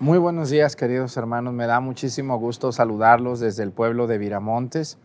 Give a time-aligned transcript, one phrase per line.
[0.00, 1.52] Muy buenos días, queridos hermanos.
[1.54, 4.98] Me da muchísimo gusto saludarlos desde el pueblo de Viramontes.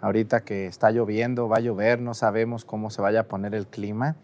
[0.00, 3.66] Ahorita que está lloviendo, va a llover, no sabemos cómo se vaya a poner el
[3.66, 4.16] clima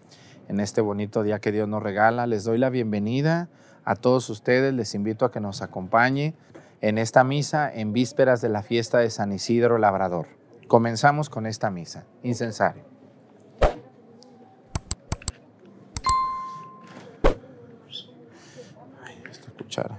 [0.48, 2.26] en este bonito día que Dios nos regala.
[2.26, 3.48] Les doy la bienvenida
[3.84, 6.34] a todos ustedes, les invito a que nos acompañe
[6.80, 10.26] en esta misa en vísperas de la fiesta de San Isidro Labrador.
[10.68, 12.84] Comenzamos con esta misa, incensario.
[19.04, 19.98] Ay, esta cuchara.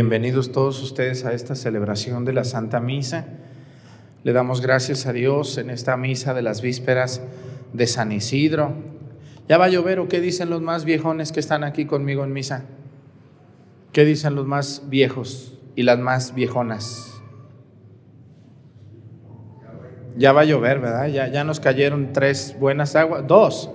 [0.00, 3.26] Bienvenidos todos ustedes a esta celebración de la Santa Misa.
[4.22, 7.20] Le damos gracias a Dios en esta misa de las vísperas
[7.72, 8.74] de San Isidro.
[9.48, 12.32] ¿Ya va a llover o qué dicen los más viejones que están aquí conmigo en
[12.32, 12.62] misa?
[13.90, 17.20] ¿Qué dicen los más viejos y las más viejonas?
[20.16, 21.08] Ya va a llover, ¿verdad?
[21.08, 23.68] Ya, ya nos cayeron tres buenas aguas, dos.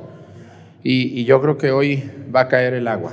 [0.83, 3.11] Y, y yo creo que hoy va a caer el agua.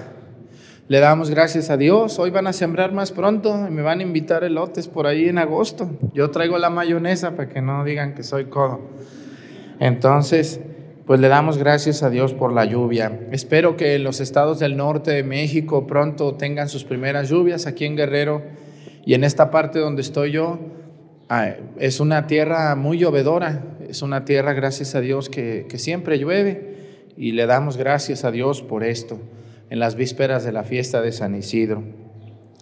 [0.91, 2.19] Le damos gracias a Dios.
[2.19, 5.39] Hoy van a sembrar más pronto y me van a invitar elotes por ahí en
[5.39, 5.89] agosto.
[6.15, 8.81] Yo traigo la mayonesa para que no digan que soy codo.
[9.79, 10.59] Entonces,
[11.07, 13.21] pues le damos gracias a Dios por la lluvia.
[13.31, 17.95] Espero que los estados del norte de México pronto tengan sus primeras lluvias aquí en
[17.95, 18.43] Guerrero
[19.07, 20.59] y en esta parte donde estoy yo.
[21.79, 26.75] Es una tierra muy llovedora, es una tierra, gracias a Dios, que siempre llueve
[27.17, 29.21] y le damos gracias a Dios por esto
[29.71, 31.85] en las vísperas de la fiesta de San Isidro.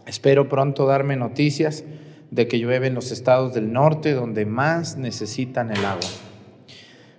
[0.07, 1.85] Espero pronto darme noticias
[2.31, 6.09] de que llueve en los estados del norte donde más necesitan el agua.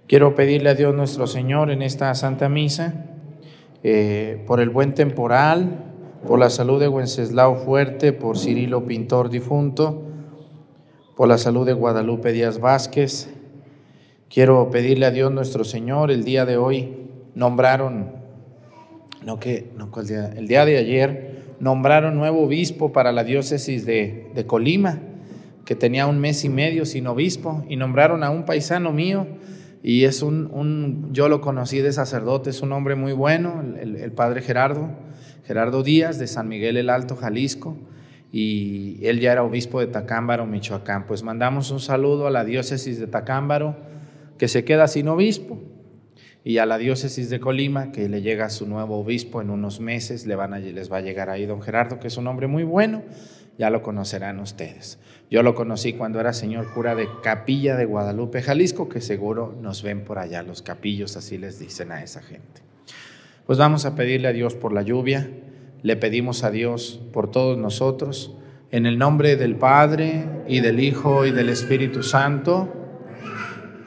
[0.07, 3.05] Quiero pedirle a Dios nuestro Señor en esta Santa Misa
[3.83, 5.85] eh, por el buen temporal,
[6.27, 10.03] por la salud de Wenceslao Fuerte, por Cirilo Pintor difunto,
[11.15, 13.29] por la salud de Guadalupe Díaz Vázquez.
[14.29, 18.18] Quiero pedirle a Dios nuestro Señor, el día de hoy nombraron
[19.23, 23.85] no que, no, el, día, el día de ayer nombraron nuevo obispo para la diócesis
[23.85, 24.99] de, de Colima,
[25.65, 29.27] que tenía un mes y medio sin obispo, y nombraron a un paisano mío,
[29.83, 33.95] y es un, un yo lo conocí de sacerdote, es un hombre muy bueno, el,
[33.97, 34.89] el, padre Gerardo,
[35.45, 37.77] Gerardo Díaz de San Miguel el Alto, Jalisco,
[38.31, 41.07] y él ya era obispo de Tacámbaro, Michoacán.
[41.07, 43.75] Pues mandamos un saludo a la diócesis de Tacámbaro,
[44.37, 45.59] que se queda sin obispo
[46.49, 50.25] y a la diócesis de Colima, que le llega su nuevo obispo en unos meses,
[50.25, 52.63] le van a, les va a llegar ahí don Gerardo, que es un hombre muy
[52.63, 53.03] bueno,
[53.59, 54.97] ya lo conocerán ustedes.
[55.29, 59.83] Yo lo conocí cuando era señor cura de Capilla de Guadalupe, Jalisco, que seguro nos
[59.83, 62.63] ven por allá los capillos, así les dicen a esa gente.
[63.45, 65.29] Pues vamos a pedirle a Dios por la lluvia,
[65.83, 68.33] le pedimos a Dios por todos nosotros,
[68.71, 72.78] en el nombre del Padre y del Hijo y del Espíritu Santo,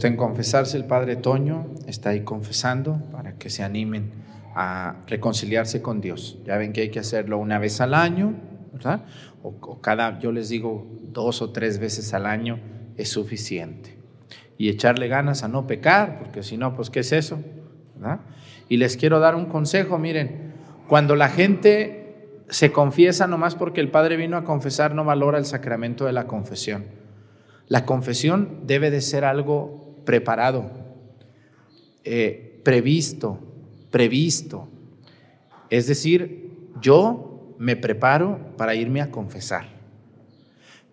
[0.00, 4.12] Que gusten confesarse, el Padre Toño está ahí confesando para que se animen
[4.54, 6.38] a reconciliarse con Dios.
[6.46, 8.32] Ya ven que hay que hacerlo una vez al año,
[8.72, 9.04] ¿verdad?
[9.42, 12.58] O, cada, yo les digo, dos o tres veces al año
[12.96, 13.98] es suficiente.
[14.56, 17.38] Y echarle ganas a no pecar, porque si no, pues ¿qué es eso?
[17.96, 18.20] ¿verdad?
[18.70, 20.54] Y les quiero dar un consejo, miren,
[20.88, 25.44] cuando la gente se confiesa nomás porque el Padre vino a confesar, no valora el
[25.44, 26.86] sacramento de la confesión.
[27.68, 30.70] La confesión debe de ser algo preparado,
[32.04, 33.38] eh, previsto,
[33.90, 34.68] previsto.
[35.68, 39.66] Es decir, yo me preparo para irme a confesar.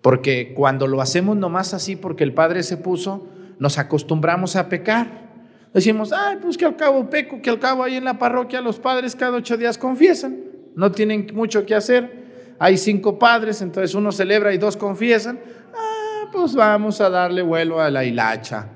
[0.02, 3.28] Porque cuando lo hacemos nomás así porque el Padre se puso,
[3.60, 5.28] nos acostumbramos a pecar.
[5.74, 8.80] Decimos, ay, pues que al cabo peco, que al cabo ahí en la parroquia los
[8.80, 10.38] padres cada ocho días confiesan,
[10.76, 12.26] no tienen mucho que hacer.
[12.60, 15.40] Hay cinco padres, entonces uno celebra y dos confiesan.
[15.76, 18.70] Ah, pues vamos a darle vuelo a la hilacha.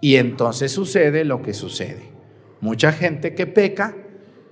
[0.00, 2.02] Y entonces sucede lo que sucede.
[2.60, 3.96] Mucha gente que peca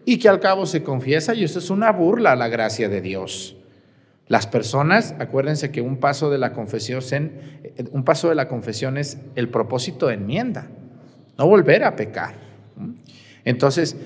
[0.04, 3.00] y que al cabo se confiesa y eso es una burla a la gracia de
[3.00, 3.56] Dios.
[4.28, 7.00] Las personas, acuérdense que un paso de la confesión,
[7.92, 10.68] un paso de la confesión es el propósito de enmienda,
[11.38, 12.34] no volver a pecar.
[13.44, 13.96] Entonces,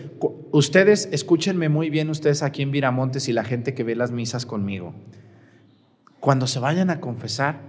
[0.53, 4.45] ustedes escúchenme muy bien ustedes aquí en Viramontes y la gente que ve las misas
[4.45, 4.95] conmigo.
[6.21, 7.61] Cuando se vayan a confesar,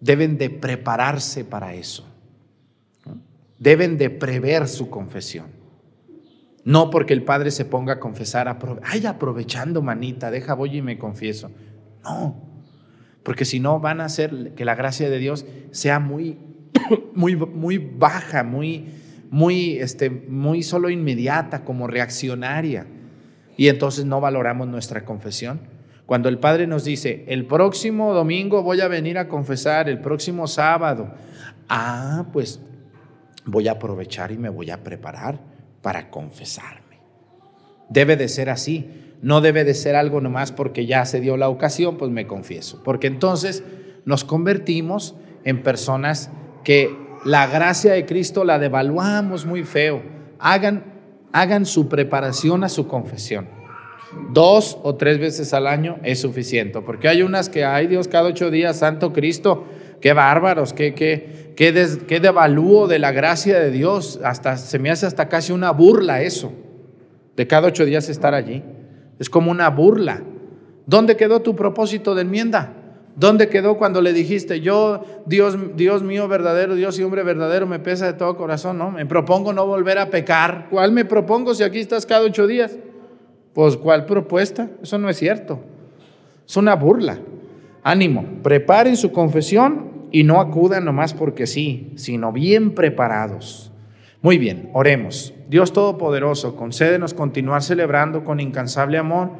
[0.00, 2.06] deben de prepararse para eso
[3.58, 5.46] deben de prever su confesión.
[6.64, 10.98] No porque el Padre se ponga a confesar, ay, aprovechando manita, deja voy y me
[10.98, 11.50] confieso.
[12.04, 12.48] No,
[13.22, 16.38] porque si no van a hacer que la gracia de Dios sea muy,
[17.14, 18.86] muy, muy baja, muy,
[19.30, 22.86] muy, este, muy solo inmediata, como reaccionaria.
[23.56, 25.60] Y entonces no valoramos nuestra confesión.
[26.06, 30.46] Cuando el Padre nos dice, el próximo domingo voy a venir a confesar, el próximo
[30.46, 31.12] sábado,
[31.68, 32.60] ah, pues
[33.48, 35.40] voy a aprovechar y me voy a preparar
[35.80, 37.00] para confesarme.
[37.88, 39.04] Debe de ser así.
[39.22, 42.82] No debe de ser algo nomás porque ya se dio la ocasión, pues me confieso.
[42.84, 43.64] Porque entonces
[44.04, 46.30] nos convertimos en personas
[46.62, 50.02] que la gracia de Cristo la devaluamos muy feo.
[50.38, 50.84] Hagan,
[51.32, 53.48] hagan su preparación a su confesión.
[54.32, 56.80] Dos o tres veces al año es suficiente.
[56.82, 59.64] Porque hay unas que, hay Dios, cada ocho días, Santo Cristo,
[60.00, 64.20] qué bárbaros, qué, qué, qué, devalúo de la gracia de Dios.
[64.22, 66.52] Hasta se me hace hasta casi una burla eso,
[67.36, 68.62] de cada ocho días estar allí.
[69.18, 70.22] Es como una burla.
[70.86, 72.72] ¿Dónde quedó tu propósito de enmienda?
[73.16, 77.80] ¿Dónde quedó cuando le dijiste, yo, Dios, Dios mío verdadero, Dios y hombre verdadero, me
[77.80, 78.92] pesa de todo corazón, ¿no?
[78.92, 80.68] Me propongo no volver a pecar.
[80.70, 82.78] ¿Cuál me propongo si aquí estás cada ocho días?
[83.54, 84.70] Pues, ¿cuál propuesta?
[84.80, 85.58] Eso no es cierto.
[86.46, 87.18] Es una burla.
[87.88, 93.72] Ánimo, preparen su confesión y no acudan nomás porque sí, sino bien preparados.
[94.20, 95.32] Muy bien, oremos.
[95.48, 99.30] Dios Todopoderoso, concédenos continuar celebrando con incansable amor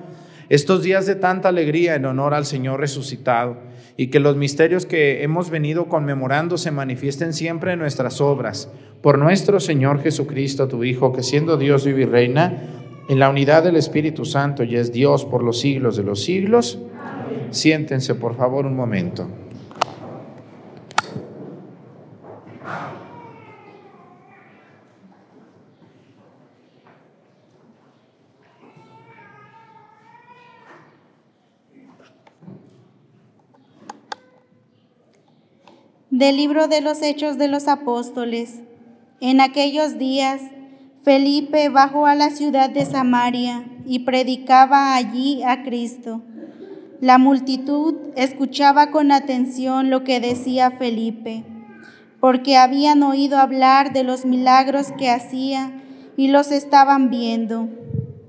[0.48, 3.58] estos días de tanta alegría en honor al Señor resucitado
[3.98, 8.72] y que los misterios que hemos venido conmemorando se manifiesten siempre en nuestras obras.
[9.02, 12.62] Por nuestro Señor Jesucristo, tu Hijo, que siendo Dios vive y reina
[13.10, 16.78] en la unidad del Espíritu Santo y es Dios por los siglos de los siglos.
[17.50, 19.28] Siéntense por favor un momento.
[36.10, 38.60] Del libro de los Hechos de los Apóstoles.
[39.20, 40.40] En aquellos días,
[41.04, 46.22] Felipe bajó a la ciudad de Samaria y predicaba allí a Cristo.
[47.00, 51.44] La multitud escuchaba con atención lo que decía Felipe,
[52.18, 55.80] porque habían oído hablar de los milagros que hacía
[56.16, 57.68] y los estaban viendo.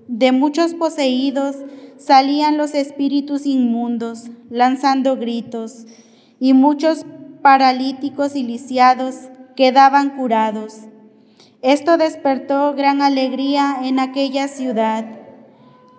[0.07, 1.55] De muchos poseídos
[1.97, 5.87] salían los espíritus inmundos, lanzando gritos,
[6.39, 7.07] y muchos
[7.41, 10.81] paralíticos y lisiados quedaban curados.
[11.63, 15.18] Esto despertó gran alegría en aquella ciudad.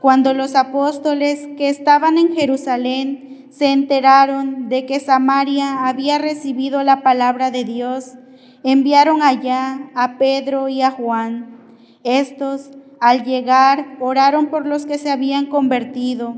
[0.00, 7.02] Cuando los apóstoles que estaban en Jerusalén se enteraron de que Samaria había recibido la
[7.02, 8.14] palabra de Dios,
[8.62, 11.59] enviaron allá a Pedro y a Juan.
[12.04, 16.35] Estos, al llegar, oraron por los que se habían convertido,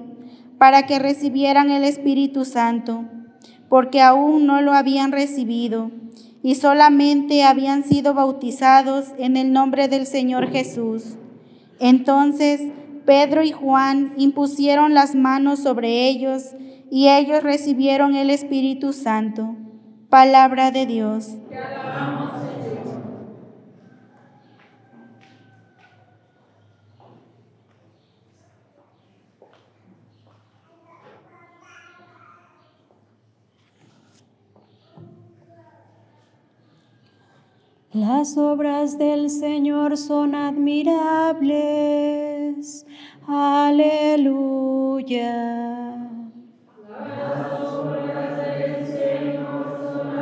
[0.59, 3.05] para que recibieran el Espíritu Santo
[3.73, 5.91] porque aún no lo habían recibido
[6.43, 11.17] y solamente habían sido bautizados en el nombre del Señor Jesús.
[11.81, 12.61] Entonces
[13.05, 16.55] Pedro y Juan impusieron las manos sobre ellos
[16.91, 19.57] y ellos recibieron el Espíritu Santo.
[20.09, 21.39] Palabra de Dios.
[37.95, 40.97] Las obras del Señor son admirables.
[43.27, 44.09] Aleluya.
[46.89, 50.17] Las obras del Señor son.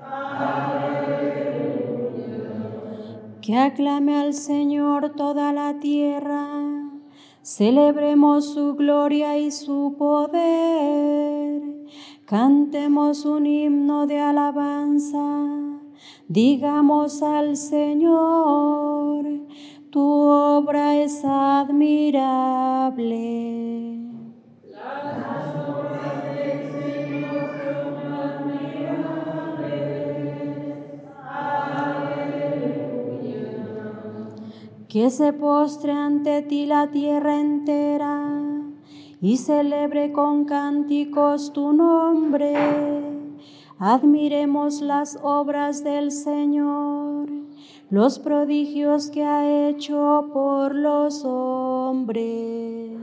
[0.00, 1.02] Aleluya.
[3.42, 6.48] Que aclame al Señor toda la tierra.
[7.42, 11.72] Celebremos su gloria y su poder
[12.32, 15.20] Cantemos un himno de alabanza,
[16.28, 19.26] digamos al Señor,
[19.90, 21.98] tu obra es admirable.
[24.70, 29.12] Las obras del Señor son admirables.
[31.28, 32.32] Aleluya.
[34.88, 38.41] Que se postre ante ti la tierra entera
[39.22, 42.54] y celebre con cánticos tu nombre.
[43.78, 47.28] Admiremos las obras del Señor,
[47.88, 52.98] los prodigios que ha hecho por los hombres.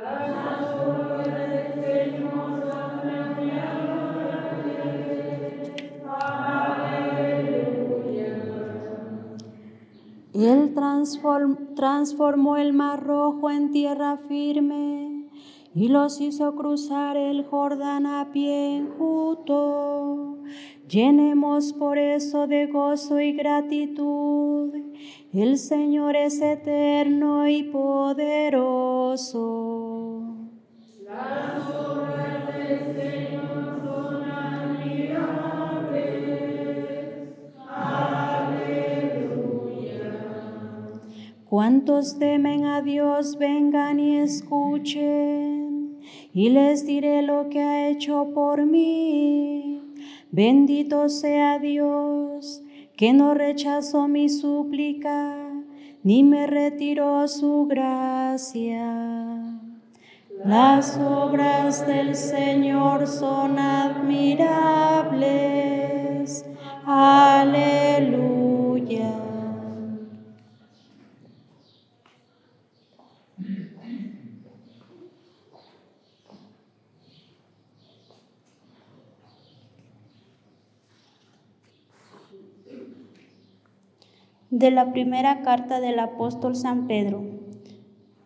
[0.00, 0.74] Las
[10.32, 10.74] Él
[11.76, 15.13] transformó el mar rojo en tierra firme
[15.74, 20.38] y los hizo cruzar el Jordán a pie enjuto.
[20.88, 24.72] Llenemos por eso de gozo y gratitud.
[25.32, 28.52] El Señor es eterno y poderoso.
[31.04, 35.24] Las obras del Señor son admirables.
[37.68, 38.84] Aleluya.
[41.46, 45.53] Cuantos temen a Dios, vengan y escuchen
[46.34, 49.80] y les diré lo que ha hecho por mí.
[50.32, 52.60] Bendito sea Dios,
[52.96, 55.36] que no rechazó mi súplica,
[56.02, 59.60] ni me retiró su gracia.
[60.44, 64.44] Las obras del Señor son admirables.
[66.84, 68.04] Aleluya.
[84.58, 87.24] De la primera carta del apóstol San Pedro.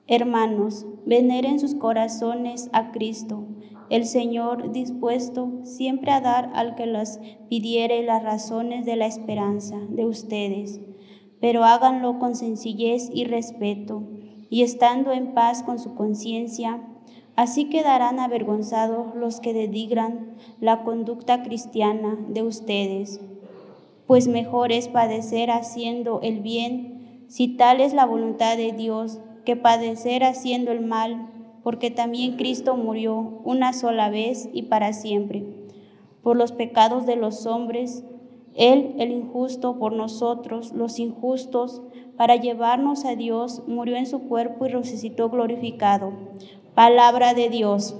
[0.06, 3.46] Hermanos, veneren sus corazones a Cristo,
[3.88, 9.78] el Señor dispuesto siempre a dar al que las pidiere las razones de la esperanza
[9.88, 10.82] de ustedes,
[11.40, 14.02] pero háganlo con sencillez y respeto,
[14.50, 16.86] y estando en paz con su conciencia,
[17.36, 23.18] así quedarán avergonzados los que denigran la conducta cristiana de ustedes
[24.08, 29.54] pues mejor es padecer haciendo el bien, si tal es la voluntad de Dios, que
[29.54, 31.28] padecer haciendo el mal,
[31.62, 35.44] porque también Cristo murió una sola vez y para siempre,
[36.22, 38.02] por los pecados de los hombres,
[38.54, 41.82] Él el injusto por nosotros, los injustos,
[42.16, 46.12] para llevarnos a Dios, murió en su cuerpo y resucitó glorificado.
[46.74, 47.94] Palabra de Dios.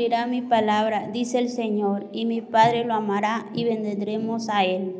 [0.00, 4.94] Cumplirá mi palabra, dice el Señor, y mi Padre lo amará y vendremos a él.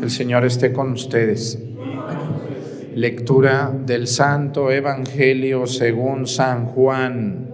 [0.00, 1.58] El Señor esté con ustedes.
[2.94, 7.50] Lectura del Santo Evangelio según San Juan.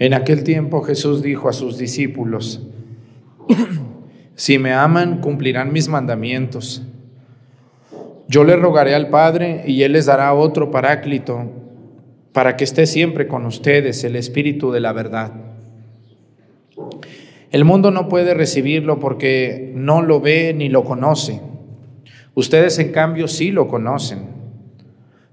[0.00, 2.60] En aquel tiempo Jesús dijo a sus discípulos,
[4.38, 6.80] si me aman, cumplirán mis mandamientos.
[8.28, 11.50] Yo le rogaré al Padre y Él les dará otro paráclito
[12.32, 15.32] para que esté siempre con ustedes el Espíritu de la verdad.
[17.50, 21.40] El mundo no puede recibirlo porque no lo ve ni lo conoce.
[22.34, 24.20] Ustedes en cambio sí lo conocen,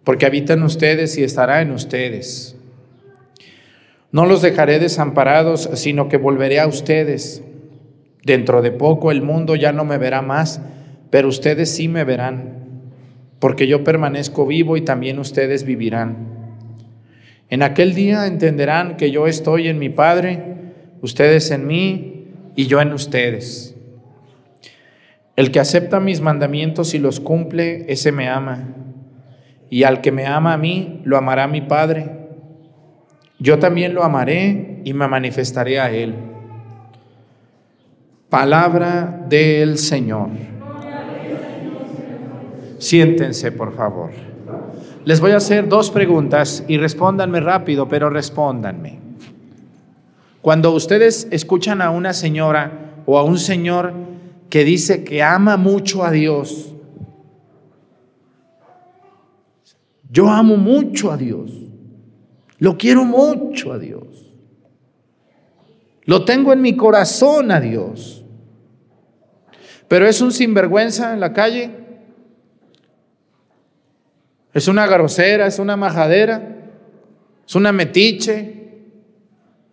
[0.04, 2.58] porque habitan ustedes y estará en ustedes.
[4.12, 7.44] No los dejaré desamparados, sino que volveré a ustedes.
[8.26, 10.62] Dentro de poco el mundo ya no me verá más,
[11.10, 12.66] pero ustedes sí me verán,
[13.40, 16.18] porque yo permanezco vivo y también ustedes vivirán.
[17.50, 20.44] En aquel día entenderán que yo estoy en mi Padre,
[21.02, 22.26] ustedes en mí
[22.58, 23.76] y yo en ustedes.
[25.38, 28.76] El que acepta mis mandamientos y los cumple, ese me ama.
[29.70, 32.26] Y al que me ama a mí, lo amará mi Padre
[33.40, 36.16] yo también lo amaré y me manifestaré a él.
[38.36, 40.28] Palabra del Señor.
[42.80, 44.12] Siéntense, por favor.
[45.06, 49.00] Les voy a hacer dos preguntas y respóndanme rápido, pero respóndanme.
[50.42, 53.94] Cuando ustedes escuchan a una señora o a un señor
[54.50, 56.74] que dice que ama mucho a Dios,
[60.12, 61.54] yo amo mucho a Dios.
[62.58, 64.34] Lo quiero mucho a Dios.
[66.04, 68.24] Lo tengo en mi corazón a Dios.
[69.88, 71.72] Pero es un sinvergüenza en la calle.
[74.54, 76.42] Es una grosera, es una majadera,
[77.46, 78.56] es una metiche,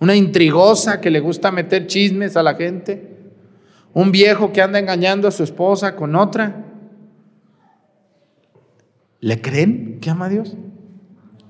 [0.01, 3.17] una intrigosa que le gusta meter chismes a la gente,
[3.95, 6.65] un viejo que anda engañando a su esposa con otra.
[9.21, 10.57] ¿Le creen que ama a Dios?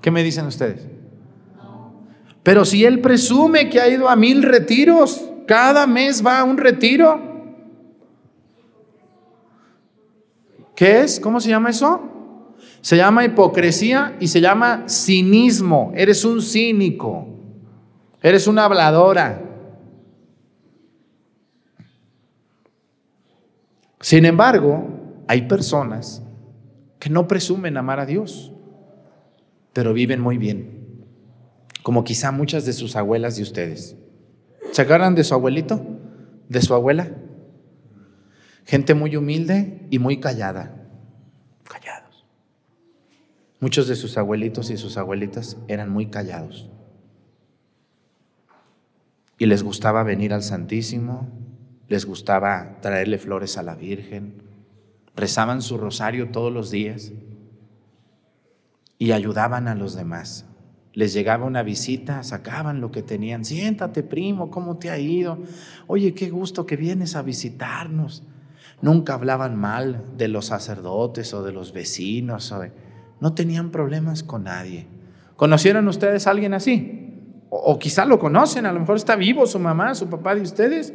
[0.01, 0.87] ¿Qué me dicen ustedes?
[2.43, 6.57] Pero si él presume que ha ido a mil retiros, cada mes va a un
[6.57, 7.32] retiro.
[10.75, 11.19] ¿Qué es?
[11.19, 12.01] ¿Cómo se llama eso?
[12.81, 15.91] Se llama hipocresía y se llama cinismo.
[15.95, 17.27] Eres un cínico.
[18.21, 19.41] Eres una habladora.
[24.01, 24.85] Sin embargo,
[25.27, 26.21] hay personas
[26.99, 28.51] que no presumen amar a Dios,
[29.71, 30.83] pero viven muy bien
[31.83, 33.97] como quizá muchas de sus abuelas de ustedes.
[34.71, 35.85] ¿Se agarran de su abuelito?
[36.47, 37.11] ¿De su abuela?
[38.65, 40.73] Gente muy humilde y muy callada.
[41.63, 42.25] Callados.
[43.59, 46.69] Muchos de sus abuelitos y sus abuelitas eran muy callados.
[49.37, 51.27] Y les gustaba venir al Santísimo,
[51.89, 54.43] les gustaba traerle flores a la Virgen,
[55.15, 57.11] rezaban su rosario todos los días
[58.97, 60.45] y ayudaban a los demás
[60.93, 63.43] les llegaba una visita, sacaban lo que tenían.
[63.43, 65.39] Siéntate, primo, ¿cómo te ha ido?
[65.87, 68.23] Oye, qué gusto que vienes a visitarnos.
[68.83, 72.53] Nunca hablaban mal de los sacerdotes o de los vecinos.
[73.21, 74.87] No tenían problemas con nadie.
[75.37, 77.13] ¿Conocieron ustedes a alguien así?
[77.49, 80.93] O, quizá lo conocen, a lo mejor está vivo su mamá, su papá de ustedes.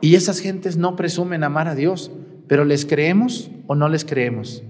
[0.00, 2.10] Y esas gentes no presumen amar a Dios,
[2.46, 4.62] pero ¿les creemos o no les creemos?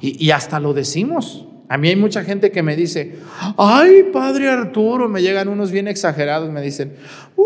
[0.00, 1.46] Y, y hasta lo decimos.
[1.68, 3.18] A mí hay mucha gente que me dice,
[3.58, 6.94] ay, padre Arturo, me llegan unos bien exagerados, me dicen,
[7.36, 7.44] uh,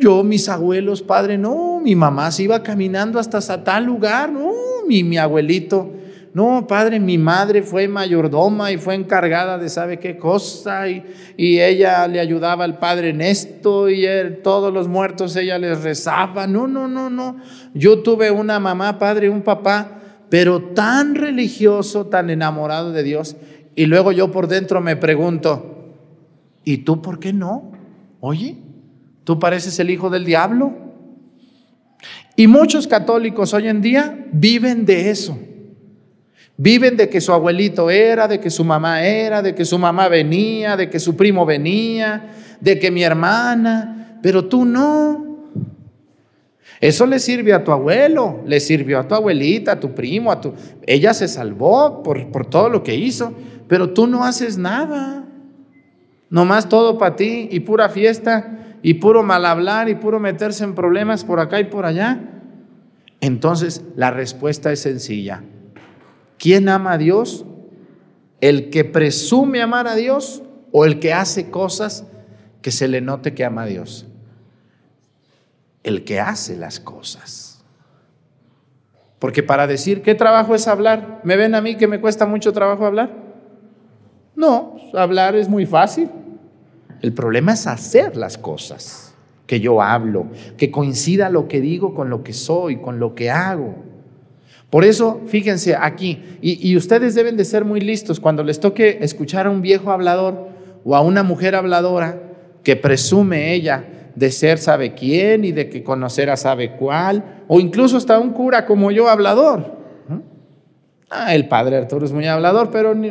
[0.00, 4.52] yo, mis abuelos, padre, no, mi mamá se iba caminando hasta tal lugar, no,
[4.86, 5.90] mi, mi abuelito,
[6.32, 11.04] no, padre, mi madre fue mayordoma y fue encargada de sabe qué cosa y,
[11.36, 14.06] y ella le ayudaba al padre en esto y
[14.44, 16.46] todos los muertos ella les rezaba.
[16.46, 17.38] No, no, no, no.
[17.74, 23.36] Yo tuve una mamá, padre, un papá, pero tan religioso, tan enamorado de Dios,
[23.74, 25.94] y luego yo por dentro me pregunto,
[26.64, 27.72] ¿y tú por qué no?
[28.20, 28.56] Oye,
[29.24, 30.89] tú pareces el hijo del diablo.
[32.40, 35.38] Y muchos católicos hoy en día viven de eso.
[36.56, 40.08] Viven de que su abuelito era, de que su mamá era, de que su mamá
[40.08, 45.50] venía, de que su primo venía, de que mi hermana, pero tú no.
[46.80, 50.40] Eso le sirve a tu abuelo, le sirvió a tu abuelita, a tu primo, a
[50.40, 50.54] tu...
[50.86, 53.34] Ella se salvó por, por todo lo que hizo,
[53.68, 55.26] pero tú no haces nada.
[56.30, 60.74] Nomás todo para ti y pura fiesta y puro mal hablar y puro meterse en
[60.74, 62.20] problemas por acá y por allá.
[63.20, 65.42] Entonces la respuesta es sencilla.
[66.38, 67.44] ¿Quién ama a Dios?
[68.40, 72.06] ¿El que presume amar a Dios o el que hace cosas
[72.62, 74.06] que se le note que ama a Dios?
[75.82, 77.62] El que hace las cosas.
[79.18, 82.54] Porque para decir qué trabajo es hablar, ¿me ven a mí que me cuesta mucho
[82.54, 83.14] trabajo hablar?
[84.34, 86.08] No, hablar es muy fácil.
[87.02, 89.14] El problema es hacer las cosas
[89.46, 93.30] que yo hablo, que coincida lo que digo con lo que soy, con lo que
[93.30, 93.74] hago.
[94.70, 98.98] Por eso, fíjense aquí, y, y, ustedes deben de ser muy listos cuando les toque
[99.00, 100.48] escuchar a un viejo hablador
[100.84, 102.22] o a una mujer habladora
[102.62, 103.84] que presume ella
[104.14, 108.30] de ser sabe quién y de que conocer a sabe cuál, o incluso hasta un
[108.30, 109.79] cura como yo hablador.
[111.12, 113.10] Ah, el padre Arturo es muy hablador, pero ni,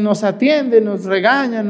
[0.00, 1.64] nos atiende, nos regaña,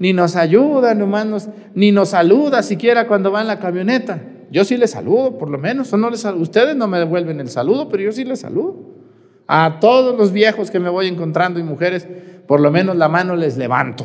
[0.00, 4.20] ni nos ayuda, nomás ni nos saluda siquiera cuando va en la camioneta.
[4.50, 5.92] Yo sí le saludo, por lo menos.
[5.92, 8.76] no les, ustedes no me devuelven el saludo, pero yo sí les saludo.
[9.46, 12.08] A todos los viejos que me voy encontrando y mujeres,
[12.48, 14.04] por lo menos la mano les levanto.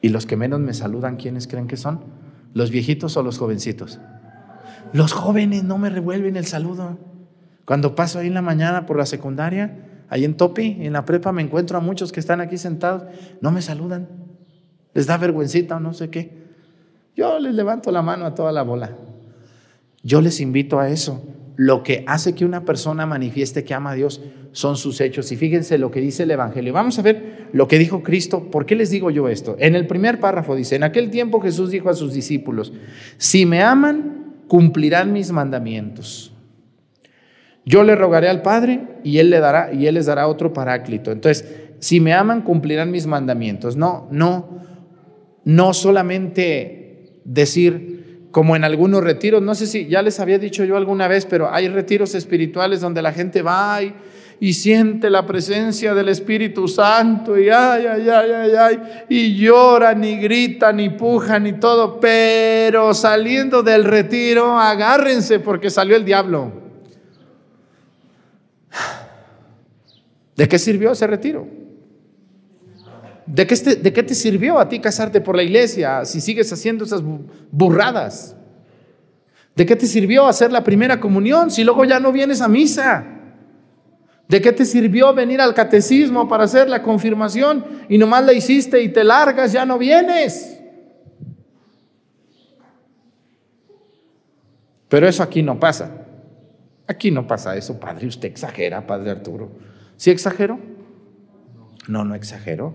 [0.00, 2.00] Y los que menos me saludan, ¿quiénes creen que son?
[2.52, 4.00] ¿Los viejitos o los jovencitos?
[4.92, 6.98] Los jóvenes no me revuelven el saludo.
[7.68, 9.76] Cuando paso ahí en la mañana por la secundaria,
[10.08, 13.02] ahí en Topi, en la prepa, me encuentro a muchos que están aquí sentados,
[13.42, 14.08] no me saludan,
[14.94, 16.32] les da vergüencita o no sé qué.
[17.14, 18.96] Yo les levanto la mano a toda la bola.
[20.02, 21.22] Yo les invito a eso.
[21.56, 25.30] Lo que hace que una persona manifieste que ama a Dios son sus hechos.
[25.30, 26.72] Y fíjense lo que dice el Evangelio.
[26.72, 28.50] Vamos a ver lo que dijo Cristo.
[28.50, 29.56] ¿Por qué les digo yo esto?
[29.58, 32.72] En el primer párrafo dice, en aquel tiempo Jesús dijo a sus discípulos,
[33.18, 36.32] si me aman, cumplirán mis mandamientos.
[37.68, 41.12] Yo le rogaré al Padre y él le dará y él les dará otro paráclito.
[41.12, 41.44] Entonces,
[41.80, 43.76] si me aman cumplirán mis mandamientos.
[43.76, 44.58] No, no
[45.48, 50.76] no solamente decir como en algunos retiros, no sé si ya les había dicho yo
[50.76, 56.10] alguna vez, pero hay retiros espirituales donde la gente va y, siente la presencia del
[56.10, 58.78] Espíritu Santo y ay, ay, ay, ay, ay,
[59.08, 65.96] y lloran y gritan y pujan y todo, pero saliendo del retiro, agárrense porque salió
[65.96, 66.52] el diablo.
[70.38, 71.48] ¿De qué sirvió ese retiro?
[73.26, 76.52] ¿De qué, te, ¿De qué, te sirvió a ti casarte por la iglesia si sigues
[76.52, 77.02] haciendo esas
[77.50, 78.36] burradas?
[79.56, 83.04] ¿De qué te sirvió hacer la primera comunión si luego ya no vienes a misa?
[84.28, 88.80] ¿De qué te sirvió venir al catecismo para hacer la confirmación y nomás la hiciste
[88.80, 90.60] y te largas, ya no vienes?
[94.88, 95.90] Pero eso aquí no pasa.
[96.86, 98.06] Aquí no pasa eso, padre.
[98.06, 99.66] Usted exagera, padre Arturo.
[99.98, 100.58] ¿Sí exagero?
[101.88, 102.72] No, no exagero.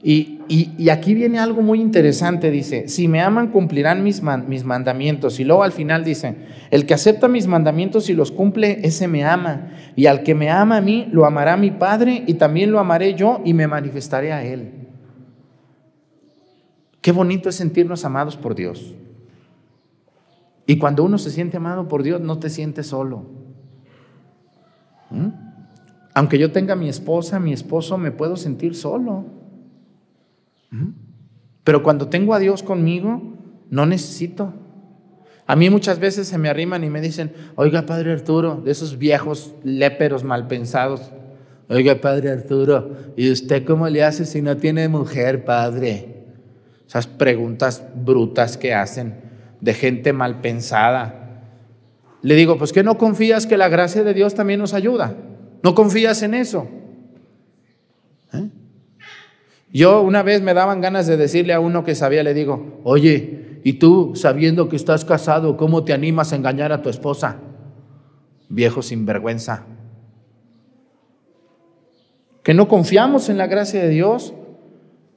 [0.00, 5.40] Y, y, aquí viene algo muy interesante, dice, si me aman cumplirán mis, mis mandamientos.
[5.40, 6.36] Y luego al final dice,
[6.70, 9.72] el que acepta mis mandamientos y los cumple, ese me ama.
[9.96, 13.14] Y al que me ama a mí, lo amará mi Padre y también lo amaré
[13.14, 14.70] yo y me manifestaré a él.
[17.00, 18.94] Qué bonito es sentirnos amados por Dios.
[20.66, 23.24] Y cuando uno se siente amado por Dios, no te sientes solo.
[25.10, 25.47] ¿Mm?
[26.14, 29.24] Aunque yo tenga mi esposa, mi esposo, me puedo sentir solo.
[31.64, 33.22] Pero cuando tengo a Dios conmigo,
[33.70, 34.52] no necesito.
[35.46, 38.98] A mí muchas veces se me arriman y me dicen, oiga, Padre Arturo, de esos
[38.98, 41.10] viejos léperos mal pensados,
[41.70, 46.26] oiga, Padre Arturo, ¿y usted cómo le hace si no tiene mujer, Padre?
[46.86, 49.14] Esas preguntas brutas que hacen
[49.60, 51.44] de gente mal pensada.
[52.22, 55.16] Le digo, pues que no confías que la gracia de Dios también nos ayuda.
[55.62, 56.68] ¿No confías en eso?
[58.32, 58.48] ¿Eh?
[59.72, 63.60] Yo una vez me daban ganas de decirle a uno que sabía, le digo, oye,
[63.64, 67.36] ¿y tú sabiendo que estás casado, cómo te animas a engañar a tu esposa?
[68.48, 69.66] Viejo sinvergüenza.
[72.42, 74.32] Que no confiamos en la gracia de Dios.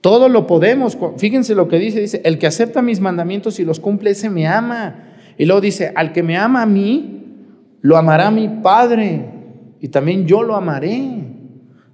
[0.01, 0.97] Todo lo podemos.
[1.17, 4.47] Fíjense lo que dice, dice, el que acepta mis mandamientos y los cumple, ese me
[4.47, 5.13] ama.
[5.37, 7.37] Y luego dice, al que me ama a mí,
[7.81, 9.40] lo amará mi Padre
[9.81, 11.01] y también yo lo amaré.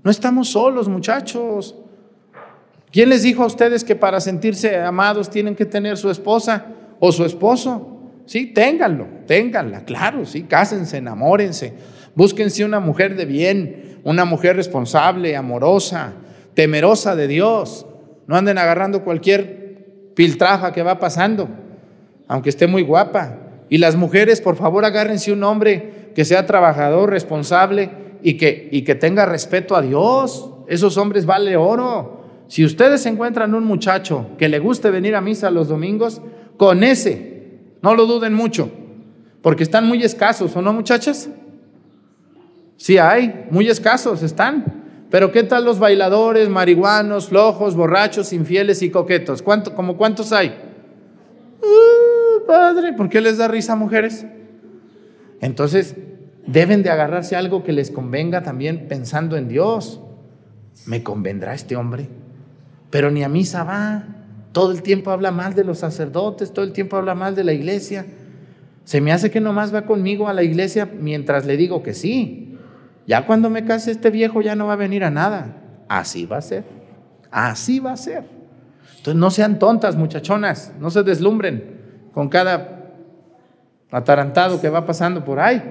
[0.04, 1.74] No estamos solos, muchachos.
[2.92, 6.66] ¿Quién les dijo a ustedes que para sentirse amados tienen que tener su esposa
[7.00, 8.12] o su esposo?
[8.26, 11.74] Sí, ténganlo, ténganla, claro, sí, cásense, enamórense,
[12.14, 16.14] búsquense una mujer de bien, una mujer responsable, amorosa,
[16.54, 17.86] temerosa de Dios.
[18.28, 21.48] No anden agarrando cualquier piltrafa que va pasando,
[22.28, 23.38] aunque esté muy guapa.
[23.70, 27.92] Y las mujeres, por favor, agárrense un hombre que sea trabajador, responsable
[28.24, 30.50] y que, y que tenga respeto a Dios.
[30.68, 32.24] Esos hombres vale oro.
[32.48, 36.24] Si ustedes encuentran un muchacho que le guste venir a misa los domingos,
[36.58, 38.72] con ese, no lo duden mucho,
[39.44, 41.30] porque están muy escasos, ¿o no muchachas?
[42.78, 45.06] Sí hay, muy escasos están.
[45.12, 49.44] Pero ¿qué tal los bailadores, marihuanos, flojos, borrachos, infieles y coquetos?
[49.44, 50.48] ¿Cuánto, ¿Como cuántos hay?
[51.62, 54.26] Uh, padre, ¿por qué les da risa a mujeres?
[55.42, 55.96] Entonces,
[56.48, 60.02] deben de agarrarse a algo que les convenga también pensando en Dios.
[60.86, 62.10] ¿Me convendrá este hombre?
[62.90, 64.04] pero ni a misa va.
[64.52, 67.54] Todo el tiempo habla mal de los sacerdotes, todo el tiempo habla mal de la
[67.54, 68.06] iglesia.
[68.86, 72.58] Se me hace que nomás va conmigo a la iglesia mientras le digo que sí.
[73.06, 75.58] Ya cuando me case este viejo ya no va a venir a nada.
[75.88, 76.64] Así va a ser.
[77.30, 78.24] Así va a ser.
[78.98, 82.94] Entonces no sean tontas, muchachonas, no se deslumbren con cada
[83.92, 85.62] atarantado que va pasando por ahí.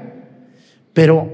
[0.96, 1.30] Pero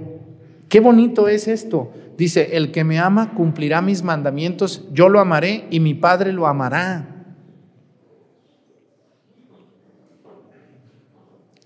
[0.68, 1.92] qué bonito es esto.
[2.18, 6.48] Dice, el que me ama cumplirá mis mandamientos, yo lo amaré y mi Padre lo
[6.48, 7.24] amará.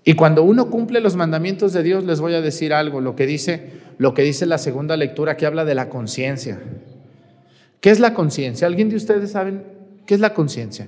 [0.03, 3.25] Y cuando uno cumple los mandamientos de Dios, les voy a decir algo, lo que
[3.25, 6.61] dice, lo que dice la segunda lectura que habla de la conciencia.
[7.81, 8.67] ¿Qué es la conciencia?
[8.67, 9.63] ¿Alguien de ustedes saben
[10.05, 10.87] qué es la conciencia?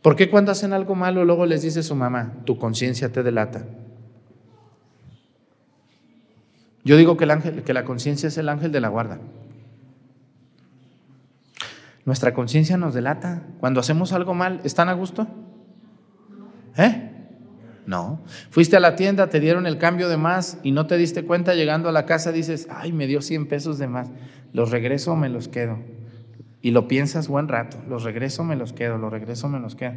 [0.00, 3.66] ¿Por qué cuando hacen algo malo luego les dice su mamá, tu conciencia te delata?
[6.84, 9.18] Yo digo que, el ángel, que la conciencia es el ángel de la guarda.
[12.04, 13.42] Nuestra conciencia nos delata.
[13.58, 15.26] Cuando hacemos algo mal, ¿están a gusto?
[16.76, 17.10] ¿Eh?
[17.86, 18.20] No.
[18.50, 21.54] Fuiste a la tienda, te dieron el cambio de más y no te diste cuenta
[21.54, 24.10] llegando a la casa, dices, ay, me dio 100 pesos de más.
[24.52, 25.78] ¿Los regreso o me los quedo?
[26.60, 27.78] Y lo piensas buen rato.
[27.88, 28.98] ¿Los regreso me los quedo?
[28.98, 29.94] ¿Los regreso me los quedo?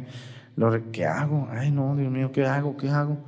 [0.92, 1.48] ¿Qué hago?
[1.50, 2.78] Ay, no, Dios mío, ¿qué hago?
[2.78, 3.18] ¿Qué hago?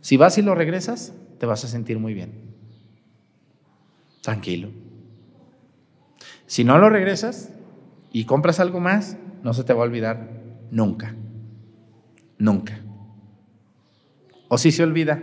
[0.00, 2.51] Si vas y lo regresas, te vas a sentir muy bien
[4.22, 4.70] tranquilo.
[6.46, 7.52] Si no lo regresas
[8.12, 10.30] y compras algo más, no se te va a olvidar
[10.70, 11.14] nunca.
[12.38, 12.80] Nunca.
[14.48, 15.22] O si se olvida.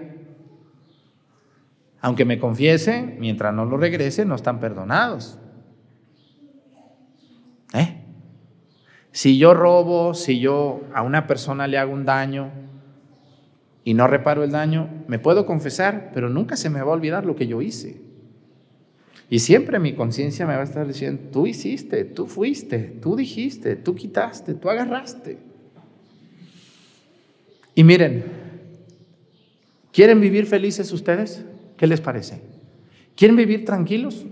[2.01, 5.37] Aunque me confiese, mientras no lo regrese, no están perdonados.
[7.73, 8.03] ¿Eh?
[9.11, 12.51] Si yo robo, si yo a una persona le hago un daño
[13.83, 17.25] y no reparo el daño, me puedo confesar, pero nunca se me va a olvidar
[17.25, 18.08] lo que yo hice.
[19.29, 23.75] Y siempre mi conciencia me va a estar diciendo, tú hiciste, tú fuiste, tú dijiste,
[23.75, 25.37] tú quitaste, tú agarraste.
[27.75, 28.23] Y miren,
[29.93, 31.45] ¿quieren vivir felices ustedes?
[31.77, 32.41] ¿Qué les parece?
[33.15, 34.25] ¿Quieren vivir tranquilos?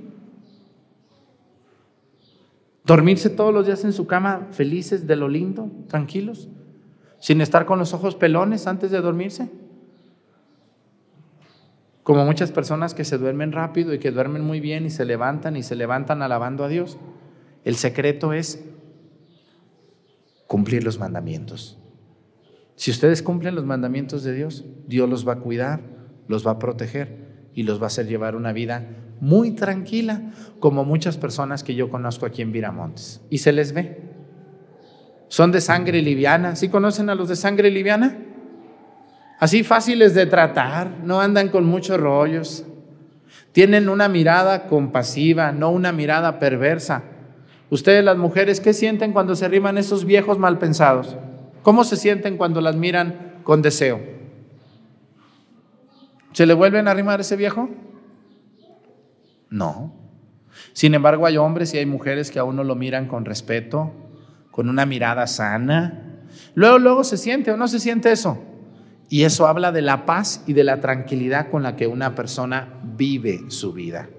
[2.83, 6.47] ¿Dormirse todos los días en su cama felices de lo lindo, tranquilos?
[7.19, 9.49] ¿Sin estar con los ojos pelones antes de dormirse?
[12.07, 15.57] Como muchas personas que se duermen rápido y que duermen muy bien y se levantan
[15.57, 16.97] y se levantan alabando a Dios.
[17.65, 18.63] El secreto es
[20.47, 21.77] cumplir los mandamientos.
[22.77, 25.81] Si ustedes cumplen los mandamientos de Dios, Dios los va a cuidar,
[26.29, 28.87] los va a proteger y los va a hacer llevar una vida
[29.19, 33.19] muy tranquila, como muchas personas que yo conozco aquí en Viramontes.
[33.29, 33.99] Y se les ve.
[35.27, 36.55] Son de sangre liviana.
[36.55, 38.26] ¿Sí conocen a los de sangre liviana?
[39.39, 42.65] Así fáciles de tratar, no andan con muchos rollos,
[43.51, 47.03] tienen una mirada compasiva, no una mirada perversa.
[47.69, 51.17] Ustedes las mujeres, ¿qué sienten cuando se arriman esos viejos mal pensados?
[51.63, 53.99] ¿Cómo se sienten cuando las miran con deseo?
[56.33, 57.69] ¿Se le vuelven a arrimar ese viejo?
[59.49, 59.93] No.
[60.73, 63.91] Sin embargo, hay hombres y hay mujeres que a uno lo miran con respeto,
[64.51, 66.21] con una mirada sana.
[66.53, 68.37] Luego, luego se siente o no se siente eso.
[69.09, 72.79] Y eso habla de la paz y de la tranquilidad con la que una persona
[72.83, 74.09] vive su vida.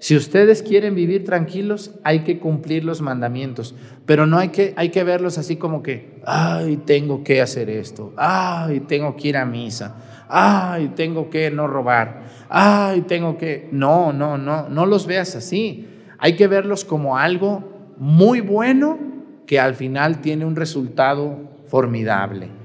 [0.00, 3.74] Si ustedes quieren vivir tranquilos, hay que cumplir los mandamientos,
[4.06, 8.12] pero no hay que, hay que verlos así como que, ay, tengo que hacer esto,
[8.16, 9.96] ay, tengo que ir a misa,
[10.28, 13.68] ay, tengo que no robar, ay, tengo que...
[13.72, 15.88] No, no, no, no los veas así.
[16.18, 18.98] Hay que verlos como algo muy bueno
[19.46, 22.57] que al final tiene un resultado formidable.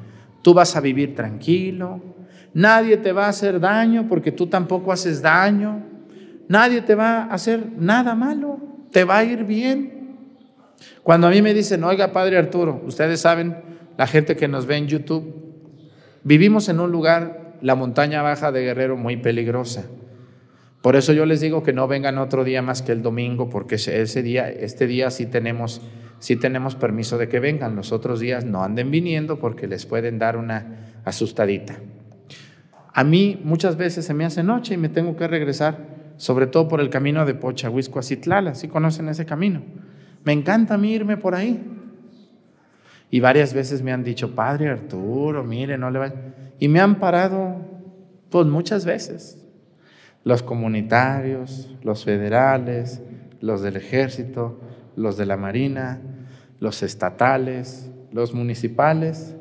[0.44, 2.00] Tú vas a vivir tranquilo.
[2.54, 5.84] Nadie te va a hacer daño porque tú tampoco haces daño.
[6.48, 8.60] Nadie te va a hacer nada malo.
[8.92, 10.18] Te va a ir bien.
[11.02, 13.58] Cuando a mí me dicen, oiga, Padre Arturo, ustedes saben,
[13.98, 15.34] la gente que nos ve en YouTube,
[16.24, 19.86] vivimos en un lugar, la montaña baja de Guerrero, muy peligrosa.
[20.82, 23.76] Por eso yo les digo que no vengan otro día más que el domingo, porque
[23.76, 25.82] ese día, este día sí tenemos
[26.24, 27.76] si tenemos permiso de que vengan.
[27.76, 31.76] Los otros días no anden viniendo porque les pueden dar una asustadita.
[32.94, 35.80] A mí muchas veces se me hace noche y me tengo que regresar,
[36.16, 38.56] sobre todo por el camino de Pochahuisco a Citlala.
[38.56, 39.64] ¿Sí conocen ese camino?
[40.24, 41.62] Me encanta a mí irme por ahí.
[43.12, 46.16] Y varias veces me han dicho, Padre Arturo, mire, no le vaya.
[46.58, 47.58] Y me han parado,
[48.30, 49.44] pues muchas veces.
[50.24, 53.02] Los comunitarios, los federales,
[53.42, 54.62] los del ejército,
[54.96, 56.00] los de la Marina,
[56.64, 59.36] los estatales, los municipales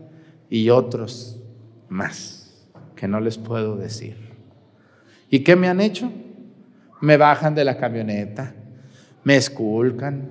[0.50, 1.40] y otros
[1.88, 2.66] más
[2.96, 4.16] que no les puedo decir.
[5.30, 6.10] ¿Y qué me han hecho?
[7.00, 8.52] Me bajan de la camioneta,
[9.22, 10.30] me esculcan,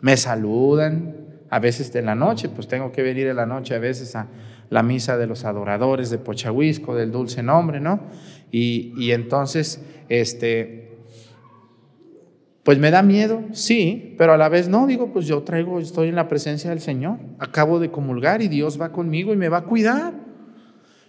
[0.00, 1.16] me saludan,
[1.50, 4.26] a veces en la noche, pues tengo que venir en la noche a veces a
[4.70, 8.00] la misa de los adoradores de Pochahuisco, del dulce nombre, ¿no?
[8.50, 10.81] Y, y entonces, este,
[12.62, 16.08] pues me da miedo, sí, pero a la vez no, digo, pues yo traigo, estoy
[16.08, 19.58] en la presencia del Señor, acabo de comulgar y Dios va conmigo y me va
[19.58, 20.12] a cuidar.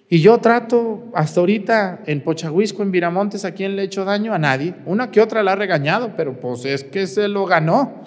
[0.09, 4.33] Y yo trato hasta ahorita en Pochahuisco, en Viramontes, ¿a quién le he hecho daño?
[4.33, 4.75] A nadie.
[4.85, 8.01] Una que otra la ha regañado, pero pues es que se lo ganó,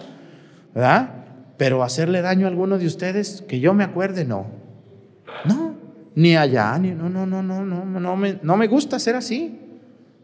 [0.74, 1.10] ¿verdad?
[1.56, 4.46] Pero hacerle daño a alguno de ustedes, que yo me acuerde, no.
[5.44, 5.74] No,
[6.14, 9.65] ni allá, ni no, no, no, no, no, no me, no me gusta ser así.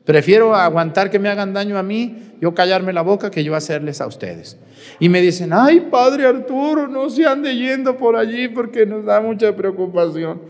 [0.04, 4.00] Prefiero aguantar que me hagan daño a mí, yo callarme la boca, que yo hacerles
[4.00, 4.58] a ustedes.
[4.98, 9.20] Y me dicen, ay, padre Arturo, no se ande yendo por allí porque nos da
[9.20, 10.42] mucha preocupación.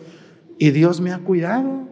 [0.59, 1.89] Y Dios me ha cuidado.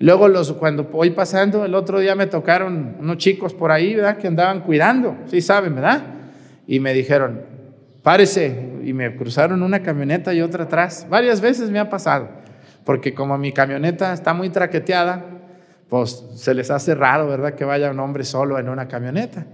[0.00, 4.16] Luego, los, cuando voy pasando, el otro día me tocaron unos chicos por ahí, ¿verdad?
[4.16, 6.02] Que andaban cuidando, sí saben, ¿verdad?
[6.66, 7.42] Y me dijeron,
[8.02, 8.72] párese.
[8.82, 11.06] Y me cruzaron una camioneta y otra atrás.
[11.08, 12.28] Varias veces me ha pasado,
[12.84, 15.33] porque como mi camioneta está muy traqueteada,
[15.94, 17.54] pues se les hace raro, ¿verdad?
[17.54, 19.46] Que vaya un hombre solo en una camioneta.